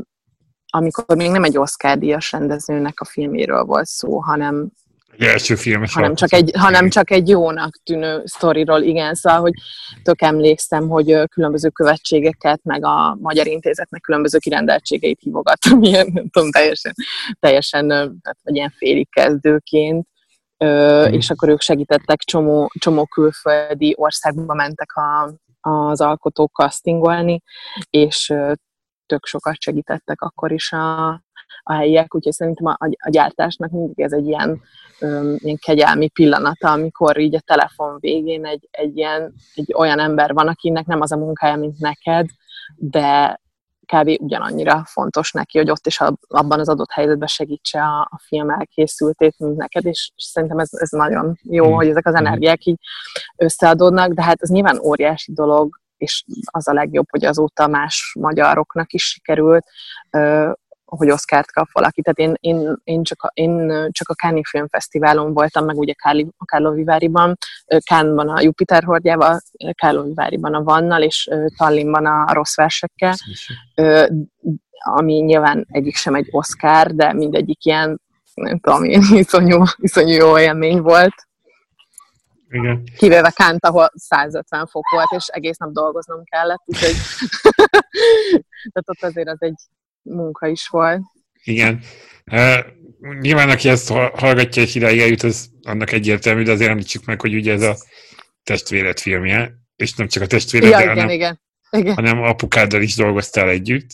[0.74, 4.72] amikor még nem egy Oscar-díjas rendezőnek a filméről volt szó, hanem
[5.18, 9.54] egy első filmes hanem csak, egy, hanem csak egy jónak tűnő sztoriról, igen, szóval, hogy
[10.04, 16.52] tök emlékszem, hogy különböző követségeket, meg a Magyar Intézetnek különböző kirendeltségeit hívogattam, ilyen, nem tudom,
[16.52, 16.94] teljesen,
[17.40, 20.08] teljesen tehát, vagy ilyen félig kezdőként,
[20.66, 21.04] mm.
[21.04, 25.34] és akkor ők segítettek, csomó, csomó külföldi országba mentek a,
[25.70, 27.42] az alkotók castingolni,
[27.90, 28.34] és
[29.06, 31.22] tök sokat segítettek akkor is a,
[31.64, 34.62] a helyiek, úgyhogy szerintem a, a gyártásnak mindig ez egy ilyen,
[35.00, 40.34] öm, ilyen kegyelmi pillanata, amikor így a telefon végén egy, egy, ilyen, egy olyan ember
[40.34, 42.26] van, akinek nem az a munkája, mint neked,
[42.76, 43.40] de
[43.92, 44.22] kb.
[44.22, 49.36] ugyanannyira fontos neki, hogy ott is abban az adott helyzetben segítse a, a film elkészültét,
[49.38, 51.74] mint neked, és, és szerintem ez, ez nagyon jó, mm.
[51.74, 52.80] hogy ezek az energiák így
[53.38, 58.94] összeadódnak, de hát ez nyilván óriási dolog, és az a legjobb, hogy azóta más magyaroknak
[58.94, 59.66] is sikerült,
[60.98, 62.02] hogy Oszkárt kap valaki.
[62.02, 65.94] Tehát én, én, én, csak, a, én csak a Cannes Filmfesztiválon voltam, meg ugye
[66.38, 67.38] a Kárló Viváriban,
[67.84, 73.16] Kánban a Jupiter hordjával, Kárló Viváriban a Vannal, és Tallinnban a rossz versekkel,
[74.84, 78.02] ami nyilván egyik sem egy Oscar, de mindegyik ilyen,
[78.34, 81.14] nem tudom, ilyen iszonyú, iszonyú jó élmény volt.
[82.50, 82.84] Igen.
[82.98, 86.96] Kivéve Kánt, ahol 150 fok volt, és egész nap dolgoznom kellett, úgyhogy
[88.72, 89.56] tehát ott azért az egy
[90.02, 91.02] munka is volt.
[91.44, 91.82] Igen.
[92.32, 92.60] Uh,
[93.20, 97.36] nyilván, aki ezt hallgatja és ideig eljut, az annak egyértelmű, de azért említsük meg, hogy
[97.36, 97.76] ugye ez a
[98.44, 101.42] testvéred filmje, és nem csak a testvéred, ja, igen, hanem, igen.
[101.72, 101.94] igen.
[101.96, 103.90] hanem apukáddal is dolgoztál együtt.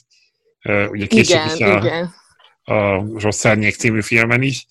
[0.63, 2.13] Uh, ugye később igen, is a, igen.
[2.63, 4.65] a Rossz Árnyék című filmen is,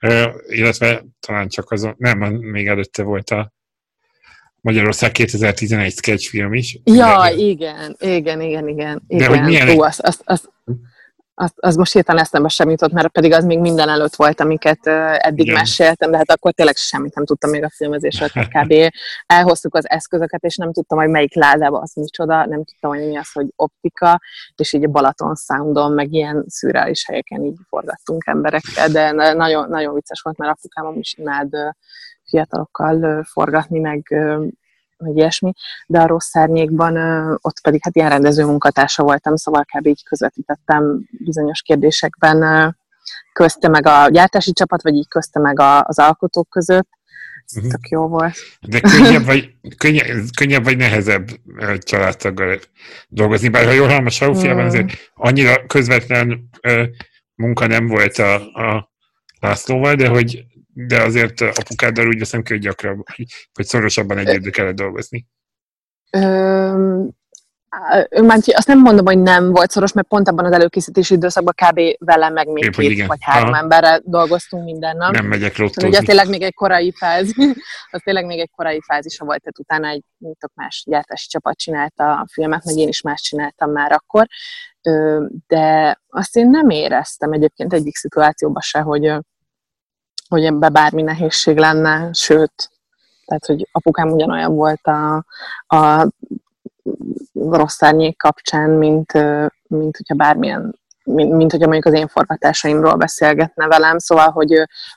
[0.00, 3.52] uh, illetve talán csak azon, nem, még előtte volt a
[4.60, 6.78] Magyarország 2011 sketchfilm is.
[6.84, 9.02] Ja, de, igen, igen, igen, igen.
[9.06, 9.28] De igen.
[9.28, 9.68] hogy milyen...
[9.68, 10.48] Ó, az, az, az,
[11.38, 14.86] az, az most hirtelen eszembe sem jutott, mert pedig az még minden előtt volt, amiket
[15.16, 15.58] eddig Igen.
[15.58, 18.74] meséltem, de hát akkor tényleg semmit nem tudtam még a filmezésről, kb.
[19.26, 23.16] elhoztuk az eszközöket, és nem tudtam, hogy melyik ládába az micsoda, nem tudtam, hogy mi
[23.16, 24.20] az, hogy optika,
[24.56, 29.94] és így a Balaton Soundon, meg ilyen szürreális helyeken így forgattunk emberekkel, de nagyon, nagyon
[29.94, 31.48] vicces volt, mert apukám is imád
[32.24, 34.02] fiatalokkal forgatni, meg
[34.98, 35.52] vagy ilyesmi,
[35.86, 36.96] de a rossz szárnyékban
[37.40, 39.86] ott pedig hát ilyen rendező munkatársa voltam, szóval kb.
[39.86, 42.76] így közvetítettem bizonyos kérdésekben
[43.32, 46.88] közte meg a gyártási csapat, vagy így közte meg a, az alkotók között.
[47.56, 47.70] uh-huh.
[47.70, 48.36] tök jó volt.
[48.60, 51.28] De könnyebb vagy, könnyebb, könnyebb vagy nehezebb
[51.78, 52.58] családtaggal
[53.08, 54.66] dolgozni, bár ha jól hallom a Saufiában, hmm.
[54.66, 56.50] azért annyira közvetlen
[57.34, 58.90] munka nem volt a, a
[59.40, 60.44] Lászlóval, de hogy
[60.86, 63.04] de azért apukáddal úgy veszem ki, hogy gyakran,
[63.52, 65.26] hogy szorosabban együtt kellett dolgozni.
[66.10, 67.10] Öm,
[68.54, 71.80] azt nem mondom, hogy nem volt szoros, mert pont abban az előkészítési időszakban kb.
[71.98, 73.06] velem meg még Épp, két igen.
[73.06, 73.62] vagy három Aha.
[73.62, 75.12] emberre dolgoztunk minden nap.
[75.12, 75.88] Nem megyek lottózni.
[75.88, 77.36] Ugye tényleg még egy korai fázis,
[77.90, 80.04] az tényleg még egy korai fázisa volt, tehát utána egy
[80.38, 84.26] tök más gyártási csapat csinálta a filmet, meg én is más csináltam már akkor,
[85.46, 89.12] de azt én nem éreztem egyébként egyik szituációban se, hogy
[90.28, 92.70] hogy ebbe bármi nehézség lenne, sőt,
[93.24, 95.24] tehát, hogy apukám ugyanolyan volt a,
[95.66, 96.08] a
[97.34, 99.12] rossz árnyék kapcsán, mint,
[99.62, 100.78] mint hogyha bármilyen
[101.08, 104.52] mint, mint hogyha mondjuk az én forgatásaimról beszélgetne velem, szóval, hogy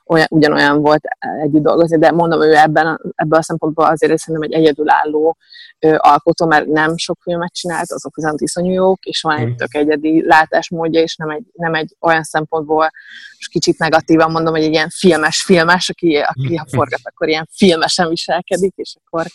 [0.05, 1.03] olyan, ugyanolyan volt
[1.41, 5.37] együtt dolgozni, de mondom, ő ebben, ebben a szempontból azért szerintem egy egyedülálló
[5.79, 9.55] ö, alkotó, mert nem sok filmet csinált, azok viszont iszonyú jók, és van egy mm.
[9.55, 12.91] tök egyedi látásmódja, és nem egy, nem egy olyan szempontból,
[13.37, 17.47] és kicsit negatívan mondom, hogy egy ilyen filmes filmes, aki, aki ha forgat, akkor ilyen
[17.51, 19.25] filmesen viselkedik, és akkor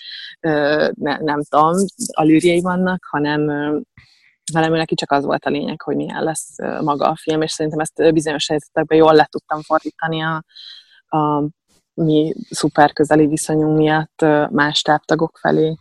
[0.41, 1.72] ö, ne, nem tudom,
[2.12, 3.51] alűrjei vannak, hanem
[4.55, 7.80] hanem neki csak az volt a lényeg, hogy milyen lesz maga a film, és szerintem
[7.80, 10.44] ezt bizonyos helyzetekben jól le tudtam fordítani a,
[11.18, 11.49] a
[11.94, 15.76] mi szuper közeli viszonyunk miatt más táptagok felé.